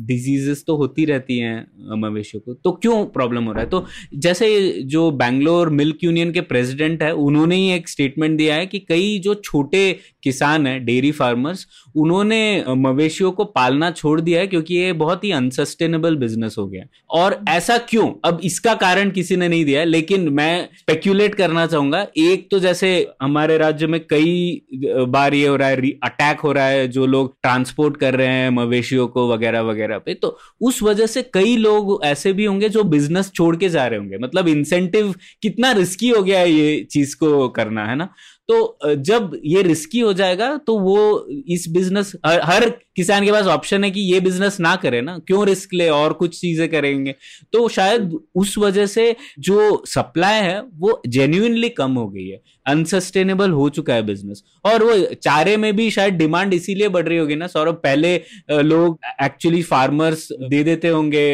डिजीजेस 0.06 0.62
तो 0.66 0.76
होती 0.76 1.04
रहती 1.04 1.38
हैं 1.38 1.98
मवेशियों 2.00 2.40
को। 2.40 2.54
तो 2.54 2.72
क्यों 2.72 3.04
प्रॉब्लम 3.08 3.44
हो 3.44 3.52
रहा 3.52 3.62
है? 3.62 3.68
तो 3.68 3.84
जैसे 4.16 4.48
जो 4.84 5.10
बैंगलोर 5.12 5.68
मिल्क 5.72 6.04
यूनियन 6.04 6.32
के 6.32 6.40
प्रेसिडेंट 6.42 7.02
है 7.02 7.12
उन्होंने 7.16 7.56
ही 7.56 7.70
एक 7.72 7.88
स्टेटमेंट 7.88 8.36
दिया 8.38 8.54
है 8.54 8.66
कि 8.66 8.78
कई 8.80 9.18
जो 9.24 9.34
छोटे 9.34 9.90
किसान 10.24 10.66
है 10.66 10.78
डेयरी 10.80 11.10
फार्मर्स 11.12 11.66
उन्होंने 11.96 12.64
मवेशियों 12.68 13.30
को 13.32 13.44
पालना 13.46 13.90
छोड़ 13.92 14.20
दिया 14.20 14.40
है 14.40 14.46
क्योंकि 14.46 14.74
ये 14.74 14.92
बहुत 14.94 15.24
ही 15.24 15.30
अनसस्टेनेबल 15.32 16.16
बिज़नेस 16.16 16.54
हो 16.58 16.66
गया 16.66 16.84
और 17.10 17.38
ऐसा 17.48 17.76
क्यों? 17.80 18.10
अब 18.24 18.40
इसका 18.44 18.74
कारण 18.76 19.10
किसी 19.10 19.36
ने 19.36 19.48
नहीं 19.48 19.64
दिया 19.64 19.84
लेकिन 19.84 20.28
मैं 20.30 20.68
स्पेक्यूलेट 20.78 21.34
करना 21.34 21.66
चाहूँगा, 21.66 22.06
एक 22.18 22.48
तो 22.50 22.58
जैसे 22.58 22.90
हमारे 23.22 23.58
राज्य 23.58 23.86
में 23.86 24.00
कई 24.10 24.62
बार 25.08 25.34
ये 25.34 25.46
हो 25.46 25.56
रहा 25.56 25.68
है 25.68 25.90
अटैक 26.04 26.40
हो 26.40 26.52
रहा 26.52 26.66
है, 26.66 26.88
जो 26.88 27.06
लोग 27.06 27.34
ट्रांसपोर्ट 27.42 27.96
कर 27.96 28.14
रहे 28.14 28.26
हैं 28.28 28.50
मवेशियों 28.50 29.06
को 29.08 29.28
वगैरह 29.32 29.60
वगैरह 29.62 29.98
पे 29.98 30.14
तो 30.14 30.36
उस 30.60 30.82
वजह 30.82 31.06
से 31.06 31.22
कई 31.34 31.56
लोग 31.56 32.00
ऐसे 32.04 32.32
भी 32.32 32.44
होंगे 32.44 32.68
जो 32.68 32.82
बिज़नेस 32.84 33.30
छोड़ 33.34 33.56
के 33.56 33.68
जा 33.68 33.86
रहे 33.86 33.98
होंगे। 33.98 34.18
मतलब 34.18 34.48
इंसेंटिव 34.48 35.14
कितना 35.42 35.72
रिस्की 35.72 36.08
हो 36.08 36.22
गया 36.22 36.40
है 36.40 36.50
ये 36.50 36.84
चीज़ 36.90 37.16
को 37.16 37.48
करना, 37.50 37.84
है 37.86 37.96
ना? 37.96 38.08
तो 38.48 38.94
जब 38.96 39.30
ये 39.44 39.62
रिस्की 39.62 40.00
हो 40.00 40.12
जाएगा 40.12 40.56
तो 40.66 40.78
वो 40.78 41.26
इस 41.48 41.66
बिज़नेस 41.72 42.12
हर, 42.26 42.40
हर 42.42 42.68
किसान 42.96 43.24
के 43.24 43.32
पास 43.32 43.46
ऑप्शन 43.46 43.84
है 43.84 43.90
कि 43.90 44.00
ये 44.12 44.20
बिज़नेस 44.20 44.58
ना 44.60 44.74
करे 44.76 45.00
ना। 45.00 45.16
क्यों 45.18 45.46
रिस्क 45.46 45.74
ले 45.74 45.88
और 45.88 46.12
कुछ 46.12 46.40
चीज़ें 46.40 46.68
करेंगे? 46.70 47.14
तो 47.52 47.68
शायद 47.68 48.18
उस 48.34 48.56
वजह 48.58 48.86
से 48.86 49.14
जो 49.40 49.82
सप्लाई 49.86 50.40
है 50.42 50.60
वो 50.74 51.00
जेन्यूनली 51.08 51.68
कम 51.70 51.92
हो 51.92 52.08
गई 52.08 52.26
है। 52.28 52.40
अनसस्टेनेबल 52.66 53.50
हो 53.50 53.68
चुका 53.70 53.94
है 53.94 54.02
बिज़नेस 54.02 54.42
और 54.64 54.84
वो 54.84 54.94
चारे 55.14 55.56
में 55.56 55.74
भी 55.76 55.90
शायद 55.90 56.14
डिमांड 56.14 56.54
इसीलिए 56.54 56.88
बढ़ 56.88 57.08
रही 57.08 57.18
होगी 57.18 57.36
ना 57.36 57.46
सौरभ 57.46 57.74
पहले 57.84 58.14
लोग 58.50 58.98
एक्चुअली 59.22 59.62
फार्मर्स 59.62 60.28
दे 60.42 60.62
देते 60.64 60.88
होंगे 60.88 61.26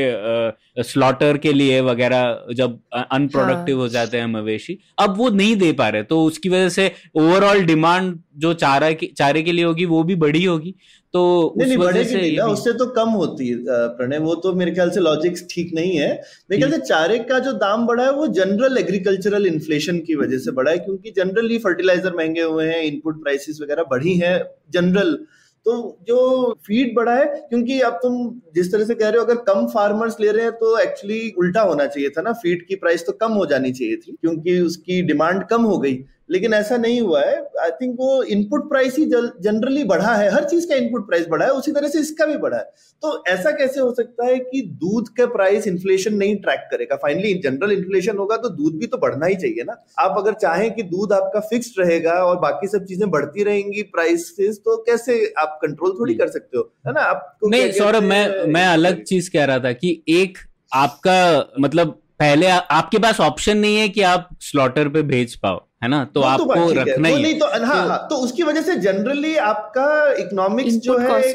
स्लॉटर 0.83 1.37
के 1.39 1.53
लिए 1.53 1.81
वगैरह 1.81 2.47
जब 2.57 2.79
अनप्रोडक्टिव 2.95 3.77
हाँ. 3.77 3.83
हो 3.83 3.89
जाते 3.89 4.19
हैं 4.19 4.27
मवेशी 4.27 4.79
अब 4.99 5.17
वो 5.17 5.29
नहीं 5.31 5.57
दे 5.57 5.73
पा 5.73 5.89
रहे 5.89 6.03
तो 6.03 6.23
उसकी 6.25 6.49
वजह 6.49 6.69
से 6.69 6.91
ओवरऑल 7.17 7.65
डिमांड 7.65 8.19
जो 8.37 8.53
चारा 8.55 8.91
के 8.93 9.07
चारे 9.17 9.43
के 9.43 9.53
लिए 9.53 9.65
होगी 9.65 9.85
वो 9.85 10.03
भी 10.03 10.15
बढ़ी 10.17 10.45
होगी 10.45 10.75
तो 11.15 11.21
नहीं 11.59 11.69
नहीं 11.69 11.79
बढ़ेगी 11.79 12.15
नहीं 12.15 12.37
ना 12.37 12.45
उससे 12.49 12.73
तो 12.75 12.87
कम 12.97 13.09
होती 13.13 13.49
है 13.49 13.57
प्रणय 13.97 14.19
वो 14.21 14.35
तो 14.43 14.53
मेरे 14.55 14.73
ख्याल 14.73 14.91
से 14.91 15.01
लॉजिक्स 15.01 15.45
ठीक 15.51 15.73
नहीं 15.75 15.97
है। 15.97 16.09
मेरे 16.51 16.59
ख्याल 16.59 16.73
से। 16.73 16.79
चारे 16.83 17.19
का 17.31 17.39
जो 17.39 17.53
दाम 17.59 17.87
बढ़ा 17.87 18.05
है 18.05 18.13
वो 18.13 18.27
जनरल 18.37 18.79
एग्रीकल्चरल 18.79 19.47
इन्फ्लेशन 19.47 19.99
की 20.01 20.15
वजह 20.17 20.39
से 20.39 20.51
बढ़ा 20.53 20.71
है 20.71 20.79
क्योंकि 20.79 21.11
जनरली 21.17 21.59
फर्टिलाइज़र 21.59 22.15
महँगे 22.17 22.43
हुए 22.43 22.67
हैं 22.67 22.83
इनपुट 22.83 23.23
प्राइसेस 23.23 23.59
वगैरह 23.63 23.87
बढ़ी 23.91 24.15
हैं 24.19 24.39
जनरल 24.73 25.19
तो 25.67 25.73
जो 26.09 26.19
फ़ीड 26.67 26.95
बढ़ा 26.97 27.15
है 27.15 27.25
क्योंकि 27.49 27.81
अब 27.81 27.99
तुम 28.03 28.15
जिस 28.55 28.71
तरह 28.73 28.85
से 28.85 28.95
कह 28.95 29.09
रहे 29.09 29.19
हो 29.19 29.25
अगर 29.25 29.43
कम 29.49 29.67
फार्मर्स 29.75 30.17
ले 30.21 30.31
रहे 30.31 30.45
हैं 30.45 30.53
तो 30.53 30.79
एक्चुअली 30.79 31.21
उल्टा 31.39 31.63
होना 31.63 31.87
चाहिए 31.87 32.11
था 32.11 32.23
ना 32.23 32.33
फ़ीड 32.43 32.67
की 32.69 32.75
प्राइस 32.77 33.07
तो 33.07 33.13
कम 33.21 33.33
हो 33.33 33.45
जानी 33.47 33.73
चाहिए 33.73 33.97
थी 33.97 34.17
क्योंकि 34.21 34.59
उसकी 34.61 35.03
डिमांड 35.03 35.45
कम 35.49 35.63
हो 35.63 35.79
गई। 35.79 35.95
लेकिन 36.31 36.55
ऐसा 36.55 36.77
नहीं 36.77 37.01
हुआ 37.01 37.21
है। 37.21 37.37
आई 37.61 37.71
थिंक 37.81 37.97
वो 38.01 38.23
इनपुट 38.25 38.69
प्राइस 38.69 38.97
ही 38.99 39.05
जनरली 39.05 39.85
बढ़ा 39.85 40.15
है। 40.15 40.31
हर 40.31 40.45
चीज़ 40.45 40.69
का 40.69 40.75
इनपुट 40.75 41.07
प्राइस 41.09 41.27
बढ़ा 41.31 41.47
है। 41.47 41.53
उसी 41.53 41.73
तरह 41.73 41.89
से 41.89 42.01
इसका 42.01 42.27
भी 42.27 42.37
बढ़ा 42.39 42.59
है। 42.59 42.65
तो 43.03 43.23
ऐसा 43.29 43.51
कैसे 43.51 43.81
हो 43.81 43.93
सकता 43.95 44.27
है 44.27 44.37
कि 44.37 44.61
दूध 44.81 45.09
का 45.17 45.27
प्राइस 45.29 45.67
इन्फ्लेशन 45.67 46.15
नहीं 46.15 46.37
ट्रैक 46.37 46.69
करेगा? 46.71 46.97
फाइनली 46.97 47.33
जनरल 47.41 47.73
इन्फ्लेशन 47.73 48.17
होगा 48.17 48.37
तो 48.37 48.49
दूध 48.51 48.79
भी 48.79 48.87
तो 48.87 48.99
बढ़ना 48.99 49.27
ही 49.27 49.35
चाहिए 49.37 49.65
ना। 49.65 49.77
आप 49.99 50.19
अगर 50.19 50.35
चाहें 50.35 50.71
कि 50.75 50.83
दूध 50.85 51.13
आपका 51.13 51.41
फिक्स्ड 51.51 51.81
रहेगा 51.81 52.13
और 52.25 52.39
बाकी 52.41 52.69
सब 52.69 52.85
चीज़ें 52.85 53.09
बढ़ती 53.11 53.45
रहेंगी 53.45 53.83
प्राइस 53.93 54.29
तो 54.41 54.77
कैसे 54.83 55.15
आप 55.39 55.59
कंट्रोल 55.63 55.97
थोड़ी 55.99 56.15
कर 56.15 56.29
सकते 56.29 56.59
हो? 56.59 56.63
है 56.87 56.93
ना? 56.93 57.01
आप 57.01 57.39
नहीं 57.45 57.71
सौरभ 57.73 58.03
मैं 58.03 58.45
मैं 58.49 58.67
अलग 58.67 59.03
चीज़ 59.05 59.31
कह 59.31 59.45
रहा 59.45 59.59
था 59.59 59.73
कि 59.73 60.03
एक 60.09 60.39
आपका 60.75 61.53
मतलब 61.61 61.99
पहले 62.21 62.47
आपके 62.47 62.99
पास 62.99 63.21
ऑप्शन 63.21 63.59
नहीं 63.59 63.77
है 63.77 63.89
कि 63.89 64.03
आप 64.05 64.29
स्लॉटर 64.43 64.89
पे 64.89 65.03
भेज 65.05 65.35
पाओ। 65.35 65.61
है 65.83 65.89
ना? 65.89 66.05
तो, 66.05 66.13
तो 66.13 66.21
आपको 66.21 66.55
तो 66.55 66.73
रखना 66.73 67.09
ही 67.09 67.23
नहीं 67.23 67.39
तो 67.39 67.47
हाँ 67.47 67.59
तो, 67.59 67.89
हाँ 67.89 68.07
तो 68.11 68.17
उसकी 68.17 68.43
वजह 68.43 68.63
से 68.63 68.75
जनरली 68.77 69.37
आपका 69.37 70.13
इकोनॉमिक्स 70.13 70.75
जो 70.75 70.99
है 70.99 71.33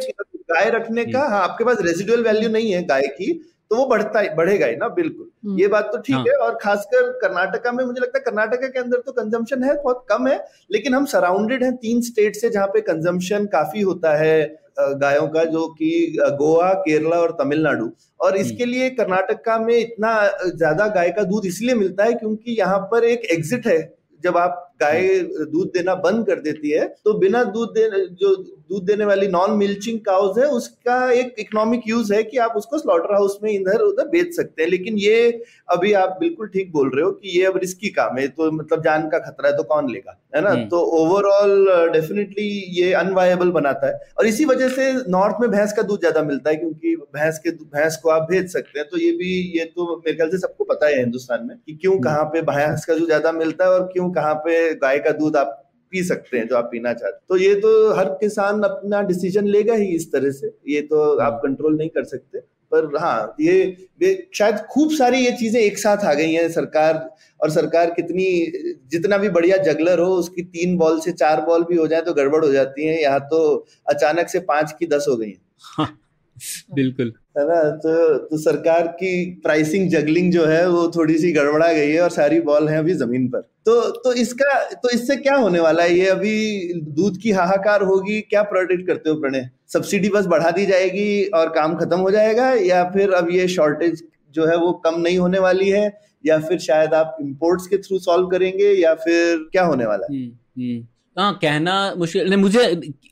गाय 0.51 0.69
रखने 0.69 1.05
का 1.05 1.19
हाँ 1.19 1.41
आपके 1.43 1.63
पास 1.63 1.77
रेजिडुअल 1.81 2.23
वैल्यू 2.23 2.49
नहीं 2.49 2.71
है 2.71 2.83
गाय 2.83 3.07
की 3.07 3.33
तो 3.69 3.75
वो 3.75 3.85
बढ़ता 3.85 4.19
ही 4.19 4.29
बढ़ेगा 4.29 4.65
ही 4.65 4.75
ना 4.75 4.87
बिल्कुल। 4.87 5.29
हम्म। 5.45 5.59
ये 5.59 5.67
बात 5.67 5.89
तो 5.93 5.97
ठीक 5.97 6.15
हाँ. 6.15 6.23
है 6.23 6.33
और 6.35 6.57
खासकर 6.61 7.09
कर्नाटका 7.11 7.71
में 7.71 7.83
मुझे 7.85 8.01
लगता 8.01 8.17
है 8.17 8.23
कर्नाटका 8.23 8.67
के 8.67 8.79
अंदर 8.79 8.97
तो 8.97 9.11
कंजम्पशन 9.11 9.63
है 9.63 9.75
बहुत 9.83 10.05
कम 10.09 10.27
है 10.27 10.37
लेकिन 10.71 10.93
हम 10.93 11.05
सराउंडेड 11.05 11.63
हैं 11.63 11.75
तीन 11.75 12.01
स्टेट 12.01 12.35
से 12.35 12.49
जहाँ 12.49 12.67
पे 12.67 12.81
कंजम्पशन 12.81 13.45
काफ़ी 13.45 13.81
होता 13.81 14.15
है 14.17 14.37
गायों 14.79 15.27
का 15.27 15.43
जो 15.45 15.67
कि 15.67 16.17
गोवा 16.19 16.73
केरला 16.73 17.15
और 17.15 17.31
तमिलनाडु। 17.31 17.89
और 18.19 18.31
हम्म। 18.31 18.41
इसके 18.41 18.65
लिए 18.65 18.89
कर्नाटका 18.89 19.57
में 19.57 19.77
इतना 19.77 20.11
ज़्यादा 20.45 20.87
गाय 20.87 21.09
का 21.09 21.23
दूध 21.23 21.45
इसलिए 21.45 21.75
मिलता 21.75 22.03
है 22.03 22.13
क्योंकि 22.13 22.51
यहाँ 22.51 22.79
पर 22.91 23.03
एक 23.03 23.25
एग्जिट 23.31 23.67
है 23.67 23.94
जब 24.23 24.37
आप 24.37 24.74
गाय 24.79 25.07
दूध 25.47 25.67
देना 25.69 25.95
बंद 26.01 26.25
कर 26.27 26.39
देती 26.41 26.69
है 26.69 26.85
तो 27.05 27.13
बिना 27.19 27.43
दूध 27.49 27.69
देने 27.73 28.05
जो 28.15 28.35
दूध 28.69 28.83
देने 28.83 29.05
वाली 29.05 29.27
नॉन 29.27 29.51
मिल्चिंग 29.57 29.99
काउज 30.01 30.39
है 30.39 30.45
उसका 30.51 30.95
एक 31.13 31.35
इकोनॉमिक 31.39 31.81
यूज़ 31.87 32.13
है 32.13 32.23
कि 32.23 32.37
आप 32.37 32.53
उसको 32.55 32.77
स्लॉटर 32.77 33.13
हाउस 33.13 33.37
में 33.43 33.49
इधर 33.51 33.81
उधर 33.81 34.07
बेच 34.09 34.35
सकते 34.35 34.63
हैं 34.63 34.69
लेकिन 34.69 34.97
ये 34.97 35.17
अभी 35.69 35.93
आप 35.95 36.17
बिल्कुल 36.19 36.47
ठीक 36.47 36.71
बोल 36.71 36.89
रहे 36.89 37.03
हो 37.03 37.11
कि 37.13 37.37
ये 37.37 37.45
अब 37.45 37.57
रिस्की 37.57 37.89
काम 37.91 38.17
है 38.17 38.27
तो 38.29 38.51
मतलब 38.53 38.83
जान 38.83 39.07
का 39.09 39.19
खतरा 39.21 39.49
है 39.49 39.57
तो 39.57 39.63
कौन 39.65 39.91
लेगा 39.91 40.19
है 40.35 40.41
ना 40.41 40.49
हम्म। 40.49 40.67
तो 40.67 40.79
ओवरऑल 40.95 41.91
डेफिनेटली 41.91 42.47
ये 42.75 42.91
अनवायबल 42.95 43.51
बनाता 43.51 43.87
है 43.87 44.13
और 44.17 44.27
इसी 44.27 44.45
वजह 44.45 44.69
से 44.71 44.91
नॉर्थ 45.09 45.41
में 45.41 45.49
भैंस 45.51 45.73
का 45.73 45.81
दूध 45.83 45.99
ज़्यादा 45.99 46.23
मिलता 46.23 46.49
है 46.49 46.55
क्योंकि 46.55 46.95
भैंस 47.13 47.39
के 47.39 47.51
भैंस 47.51 47.99
को 48.03 48.09
आप 48.09 48.27
भेज 48.31 48.51
सकते 48.53 48.79
हैं 48.79 48.87
तो 48.89 48.97
ये 48.97 49.11
भी 49.13 49.31
ये 49.57 49.65
तो 49.67 49.95
मेरे 49.97 50.15
ख्याल 50.15 50.29
से 50.29 50.37
सबको 50.39 50.63
पता 50.65 50.87
है 50.87 50.99
हिंदुस्तान 50.99 51.45
में 51.45 51.57
कि 51.57 51.75
क्यों 51.75 51.93
हम्म। 51.93 52.03
कहाँ 52.03 52.25
पे 52.25 52.41
भैंस 52.43 52.85
का 52.85 52.95
दूध 52.95 53.05
ज़्यादा 53.05 53.31
मिलता 53.33 53.65
है 53.65 53.71
और 53.71 53.89
क्यों 53.93 54.11
कहाँ 54.11 54.33
पे 54.45 54.64
गाय 54.75 54.99
का 54.99 55.11
दूध 55.13 55.37
आप 55.37 55.61
पी 55.93 56.03
सकते 56.03 56.37
हैं 56.37 56.47
जो 56.47 56.55
आप 56.55 56.69
पीना 56.71 56.93
चाहते 56.93 57.17
तो 57.29 57.37
ये 57.37 57.53
तो 57.55 57.93
हर 57.93 58.09
किसान 58.19 58.61
अपना 58.63 59.01
डिसीज़न 59.03 59.47
लेगा 59.47 59.73
ही 59.73 59.87
इस 59.87 60.11
तरह 60.11 60.31
से। 60.31 60.47
ये 60.69 60.81
तो 60.83 61.17
आप 61.19 61.39
कंट्रोल 61.43 61.77
नहीं 61.77 61.89
कर 61.89 62.03
सकते। 62.05 62.39
पर 62.71 62.95
हाँ 62.97 63.35
ये, 63.41 63.63
ये 64.01 64.27
शायद 64.33 64.55
खूब 64.71 64.91
सारी 64.91 65.17
ये 65.19 65.31
चीज़ें 65.31 65.59
एक 65.61 65.77
साथ 65.77 66.05
आ 66.05 66.13
गई 66.13 66.31
हैं। 66.31 66.47
सरकार 66.51 66.95
और 67.39 67.49
सरकार 67.51 67.91
कितनी 67.91 68.25
जितना 68.91 69.17
भी 69.17 69.29
बढ़िया 69.29 69.57
जगलर 69.63 69.99
हो 69.99 70.09
उसकी 70.15 70.41
तीन 70.43 70.75
बॉल 70.77 70.99
से 70.99 71.11
चार 71.13 71.41
बॉल 71.41 71.63
भी 71.63 71.75
हो 71.75 71.87
जाए 71.87 72.01
तो 72.01 72.13
गड़बड़ 72.13 72.43
हो 72.45 72.51
जाती 72.51 72.85
है। 72.85 73.01
यहाँ 73.01 73.19
तो 73.27 73.43
अचानक 73.89 74.29
से 74.29 74.39
पाँच 74.47 74.75
की 74.79 74.87
दस 74.87 75.05
हो 75.09 75.15
गई 75.15 75.29
है। 75.29 75.37
हाँ, 75.75 75.87
बिल्कुल। 76.73 77.13
है 77.35 77.45
ना? 77.47 77.61
तो 77.69 78.17
तो 78.17 78.37
सरकार 78.37 78.87
की 78.99 79.25
प्राइसिंग 79.43 79.89
जगलिंग 79.89 80.31
जो 80.31 80.45
है 80.45 80.67
वो 80.69 80.87
थोड़ी 80.95 81.17
सी 81.17 81.31
गड़बड़ा 81.31 81.71
गई 81.73 81.91
है 81.91 82.01
और 82.01 82.09
सारी 82.09 82.39
बॉल 82.41 82.67
है 82.69 82.77
अभी 82.79 82.93
ज़मीन 82.93 83.27
पर। 83.27 83.41
तो 83.65 83.79
तो 83.99 84.13
इसका 84.13 84.53
तो 84.73 84.89
इससे 84.89 85.15
क्या 85.15 85.35
होने 85.35 85.59
वाला 85.59 85.83
है? 85.83 85.93
ये 85.93 86.07
अभी 86.07 86.73
दूध 86.91 87.17
की 87.17 87.31
हाहाकार 87.31 87.81
होगी 87.81 88.19
क्या 88.21 88.43
प्रोडिक्ट 88.43 88.87
करते 88.87 89.09
हो 89.09 89.15
प्रणय? 89.15 89.49
सब्सिडी 89.73 90.09
बस 90.09 90.25
बढ़ा 90.25 90.51
दी 90.51 90.65
जाएगी 90.65 91.25
और 91.35 91.49
काम 91.49 91.75
खत्म 91.75 91.99
हो 91.99 92.11
जाएगा 92.11 92.51
या 92.53 92.83
फिर 92.89 93.11
अब 93.11 93.31
ये 93.31 93.47
शॉर्टेज 93.47 94.03
जो 94.33 94.45
है 94.45 94.57
वो 94.57 94.71
कम 94.85 94.99
नहीं 95.01 95.17
होने 95.17 95.39
वाली 95.39 95.69
है 95.69 95.85
या 96.25 96.39
फिर 96.39 96.59
शायद 96.59 96.93
आप 96.93 97.17
इम्पोर्ट्स 97.21 97.67
के 97.67 97.77
थ्रू 97.77 97.99
सॉल्व 97.99 98.27
करेंगे 98.27 98.71
या 98.73 98.93
फिर 98.95 99.37
क्या 99.51 99.63
होने 99.63 99.85
वाला 99.85 100.07
है? 100.11 100.17
हम्म, 100.17 100.31
हम्म। 100.61 100.87
हाँ 101.17 101.33
कहना 101.41 101.73
मुश्किल 101.97 102.29
नहीं 102.29 102.37
मुझे 102.39 102.63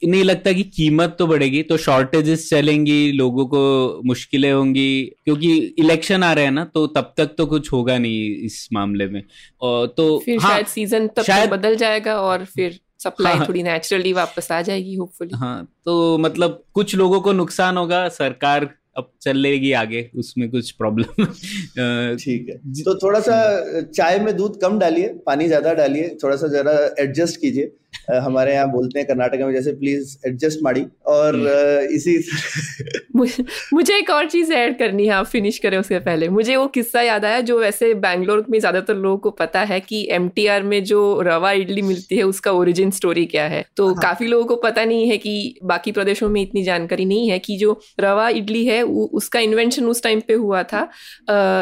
नहीं 0.06 0.24
लगता 0.24 0.52
कि 0.54 0.64
कीमत 0.64 1.16
तो 1.20 1.28
बढ़ेगी 1.28 1.62
तो 1.64 1.78
शॉर्टेजेस 1.78 2.50
चलेंगी 2.50 3.12
लोगों 3.12 3.46
को 3.46 3.62
मुश्किलें 4.06 4.52
होंगी 4.52 5.04
क्योंकि 5.26 5.54
इलेक्शन 5.80 6.24
आ 6.24 6.32
रहे 6.34 6.46
हैं 6.46 6.52
ना 6.52 6.66
तो 6.66 6.86
तब 6.88 7.14
तक 7.18 7.36
तो 7.38 7.46
कुछ 7.46 7.72
होगा 7.74 7.98
नहीं 7.98 8.36
इस 8.46 8.68
मामले 8.74 9.08
में। 9.08 9.22
और 9.62 9.88
तो 9.98 10.18
फिर 10.26 10.40
हाँ, 10.40 10.52
शायद 10.52 10.66
सीज़न 10.66 11.08
तब 11.08 11.24
शायद 11.24 11.50
बदल 11.50 11.76
जाएगा 11.76 12.20
और 12.22 12.46
फिर 12.46 12.80
सप्लाई 13.00 13.36
हाँ, 13.36 13.48
थोड़ी 13.48 13.64
नेचुरली 13.64 14.14
वापस 14.14 14.52
आ 14.52 14.62
जाएगी 14.62 14.96
होपफुली 14.96 15.38
हाँ 15.38 15.68
तो 15.86 16.18
मतलब 16.18 16.64
कुछ 16.74 16.96
लोगों 16.96 17.22
को 17.22 17.34
नुकसान 17.34 17.78
होगा 17.78 18.08
सरकार 18.10 18.70
अब 18.98 19.12
चल 19.22 19.38
लेगी 19.38 19.72
आगे 19.72 20.10
उसमें 20.18 20.50
कुछ 20.52 20.72
प्रॉब्लम 20.72 21.26
ठीक 22.16 22.50
है 22.50 22.84
तो 22.84 22.96
थोड़ा 22.96 23.20
सा 23.20 23.82
चाय 23.82 24.20
में 24.20 24.36
दूध 24.38 24.60
कम 24.62 24.78
डालिए 24.80 25.08
पानी 25.26 25.48
ज़्यादा 25.48 25.74
डालिए 25.74 26.18
थोड़ा 26.24 26.36
सा 26.36 26.48
जरा 26.48 26.74
एडजस्ट 27.04 27.40
कीजिए। 27.42 27.72
हमारे 28.12 28.54
यहाँ 28.54 28.70
बोलते 28.72 29.00
हैं 29.00 29.08
कर्नाटक 29.08 29.42
में 29.42 29.54
जैसे 29.54 29.72
प्लीज़ 29.74 30.16
एडजस्ट 30.28 30.60
माड़ी। 30.64 30.86
और 31.08 31.36
हम्म। 31.36 31.96
इसी 31.96 32.18
मुझे 33.74 33.98
एक 33.98 34.10
और 34.10 34.30
चीज़ 34.30 34.52
ऐड 34.54 34.78
करनी 34.80 35.06
है 35.06 35.12
आप 35.14 35.26
फिनिश 35.26 35.58
करें 35.60 35.78
उसके 35.78 36.00
पहले। 36.00 36.30
मुझे 36.30 36.56
वो 36.56 36.68
किस्सा 36.70 37.02
याद 37.02 37.26
आया 37.26 37.40
जो 37.42 37.60
वैसे 37.60 37.94
बैंगलोर 37.96 38.46
में 38.50 38.60
ज़्यादातर 38.60 38.96
लोगों 38.96 39.18
को 39.18 39.32
पता 39.34 39.62
है 39.64 39.80
कि 39.80 40.08
एमटीआर 40.12 40.64
में 40.64 40.84
जो 40.84 41.22
रवा 41.22 41.52
इडली 41.54 41.82
मिलती 41.82 42.18
है 42.18 42.24
उसका 42.24 42.52
ओरिजिन 42.52 42.92
स्टोरी 42.92 43.26
क्या 43.26 43.46
है। 43.48 43.64
तो 43.78 43.88
हाँ। 43.88 44.02
काफ़ी 44.02 44.28
लोगों 44.28 44.46
को 44.46 44.56
पता 44.64 44.86
नहीं 44.86 45.10
है 45.10 45.18
कि 45.18 45.60
बाकी 45.64 45.92
प्रदेशों 45.92 46.30
में 46.30 46.42
इतनी 46.42 46.64
जानकारी 46.64 47.06
नहीं 47.06 47.30
है 47.30 47.40
कि 47.40 47.58
जो 47.58 47.80
रवा 48.00 48.28
इडली 48.32 48.66
है 48.66 48.82
उसका 48.84 49.40
इन्वेंशन 49.40 49.86
उस 49.86 50.04
टाइम 50.04 50.22
पे 50.28 50.34
हुआ 50.36 50.64
था। 50.64 50.82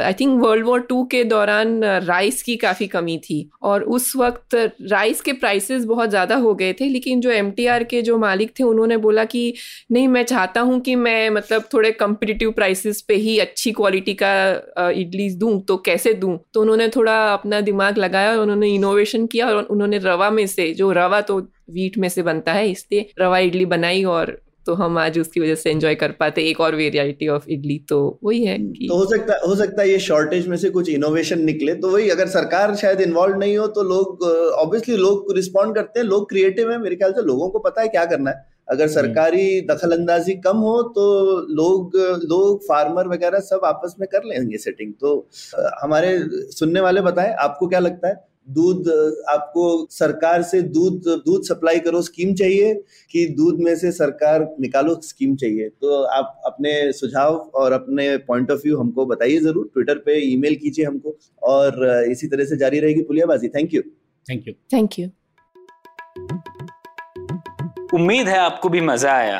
I 0.05 0.13
think 0.13 0.41
world 0.43 0.65
war 0.65 0.81
two 0.81 1.03
के 1.11 1.23
दौरान 1.25 1.83
राइस 1.83 2.41
की 2.43 2.55
काफ़ी 2.57 2.87
कमी 2.87 3.17
थी। 3.19 3.49
और 3.63 3.83
उस 3.91 4.15
वक्त 4.15 4.55
राइस 4.91 5.21
के 5.21 5.33
प्राइसेस 5.33 5.85
बहुत 5.85 6.09
ज़्यादा 6.09 6.30
ज़्यादा 6.31 6.43
हो 6.43 6.53
गए 6.55 6.73
थे, 6.73 6.87
लेकिन 6.89 7.21
जो 7.21 7.31
एमटीआर 7.31 7.83
के 7.83 8.01
जो 8.01 8.17
मालिक 8.17 8.51
थे, 8.59 8.63
उन्होंने 8.63 8.97
बोला 8.97 9.23
कि, 9.25 9.53
नहीं, 9.91 10.07
मैं 10.07 10.23
चाहता 10.25 10.61
हूँ 10.61 10.79
कि 10.81 10.95
मैं 10.97 11.29
मतलब 11.31 11.63
थोड़े 11.73 11.91
कम्पिटिटिव 11.93 12.51
प्राइसेस 12.51 13.01
पे 13.07 13.15
ही 13.17 13.37
अच्छी 13.39 13.71
क्वालिटी 13.71 14.13
का 14.23 14.31
इडली 14.91 15.29
दूँ 15.35 15.59
तो 15.67 15.77
कैसे 15.85 16.13
दूँ? 16.13 16.37
तो 16.53 16.61
उन्होंने 16.61 16.87
थोड़ा 16.95 17.15
अपना 17.33 17.61
दिमाग 17.61 17.97
लगाया 17.97 18.31
और 18.31 18.39
उन्होंने 18.39 18.69
इनोवेशन 18.75 19.25
किया 19.27 19.47
और 19.47 19.63
उन्होंने 19.65 19.97
रवा 20.03 20.29
में 20.31 20.45
से, 20.47 20.73
जो 20.73 20.91
रवा 20.91 21.21
तो 21.21 21.39
वीट 21.71 21.97
में 21.97 22.09
से 22.09 22.23
बनता 22.23 22.53
है, 22.53 22.69
इसलिए 22.71 23.09
रवा 23.19 23.39
इडली 23.39 23.65
बनाई 23.67 24.03
और 24.05 24.37
तो 24.65 24.73
हम 24.73 24.97
आज 24.97 25.17
उसकी 25.19 25.39
वजह 25.39 25.55
से 25.55 25.69
एंजॉय 25.71 25.95
कर 25.95 26.11
पाते 26.13 26.41
एक 26.43 26.59
और 26.61 26.75
वेरिएटी 26.75 27.27
ऑफ़ 27.29 27.45
इडली 27.49 27.77
तो 27.89 27.97
वही 28.23 28.43
है 28.45 28.57
कि 28.59 28.87
तो 28.87 28.97
हो 28.97 29.05
सकता 29.07 29.39
हो 29.45 29.55
सकता 29.55 29.81
है 29.81 29.89
ये 29.89 29.99
शॉर्टेज 30.01 30.47
में 30.47 30.55
से 30.57 30.69
कुछ 30.69 30.89
इनोवेशन 30.89 31.43
निकले 31.43 31.73
तो 31.75 31.91
वही 31.91 32.09
अगर 32.09 32.27
सरकार 32.29 32.75
शायद 32.75 33.01
इन्वॉल्व 33.01 33.37
नहीं 33.37 33.57
हो 33.57 33.67
तो 33.69 33.83
लोग 33.85 34.23
ऑब्वियसली 34.23 34.97
लोग 34.97 35.33
रिस्पॉन्ड 35.35 35.75
करते 35.75 35.99
हैं 35.99 36.05
लोग 36.07 36.29
क्रिएटिव 36.29 36.71
है 36.71 36.77
मेरे 36.79 36.95
ख्याल 36.95 37.13
से 37.13 37.21
लोगों 37.23 37.49
को 37.49 37.59
पता 37.59 37.81
है 37.81 37.87
क्या 37.89 38.05
करना 38.05 38.31
है 38.31 38.49
अगर 38.67 38.83
हम्म। 38.83 38.93
सरकारी 38.93 39.61
दखल 39.61 39.91
अंदाजी 39.91 40.33
कम 40.41 40.57
हो 40.59 40.81
तो 40.91 41.05
लोग 41.51 41.95
लोग 42.25 42.63
फार्मर 42.63 43.07
वगैरह 43.07 43.39
सब 43.43 43.61
आपस 43.65 43.95
में 43.99 44.07
कर 44.11 44.23
लेंगे 44.25 44.57
सेटिंग 44.59 44.93
तो 45.01 45.15
हमारे 45.81 46.17
सुनने 46.51 46.81
वाले 46.81 47.01
बताएँ 47.01 47.33
आपको 47.41 47.67
क्या 47.67 47.79
लगता 47.79 48.07
है 48.07 48.15
दूध 48.51 48.87
आपको 49.29 49.65
सरकार 49.91 50.41
से 50.43 50.61
दूध 50.71 51.07
दूध 51.25 51.43
सप्लाई 51.43 51.79
करो 51.79 52.01
स्कीम 52.01 52.33
चाहिए 52.35 52.73
कि 53.13 53.25
दूध 53.37 53.59
में 53.59 53.75
से 53.75 53.91
सरकार 53.91 54.47
निकालो 54.59 54.99
स्कीम 55.03 55.35
चाहिए। 55.35 55.69
तो 55.71 56.01
आप 56.03 56.41
अपने 56.45 56.71
सुझाव 56.93 57.35
और 57.55 57.71
अपने 57.71 58.15
पॉइंट 58.27 58.51
ऑफ़ 58.51 58.61
व्यू 58.63 58.77
हमको 58.77 59.05
बताइए 59.05 59.39
ज़रूर। 59.39 59.69
ट्विटर 59.73 59.97
पे 60.05 60.19
ईमेल 60.23 60.55
कीजिए 60.55 60.85
हमको 60.85 61.17
और 61.49 61.85
इसी 62.11 62.27
तरह 62.27 62.45
से 62.45 62.57
जारी 62.57 62.79
रहेगी 62.79 63.01
Puliyabaazi. 63.03 63.47
Thank 63.49 63.73
you 63.73 63.81
thank 64.27 64.47
you 64.47 64.53
thank 64.73 64.99
you 64.99 65.07
उम्मीद 67.93 68.27
है 68.27 68.37
आपको 68.39 68.69
भी 68.69 68.81
मज़ा 68.81 69.13
आया। 69.13 69.39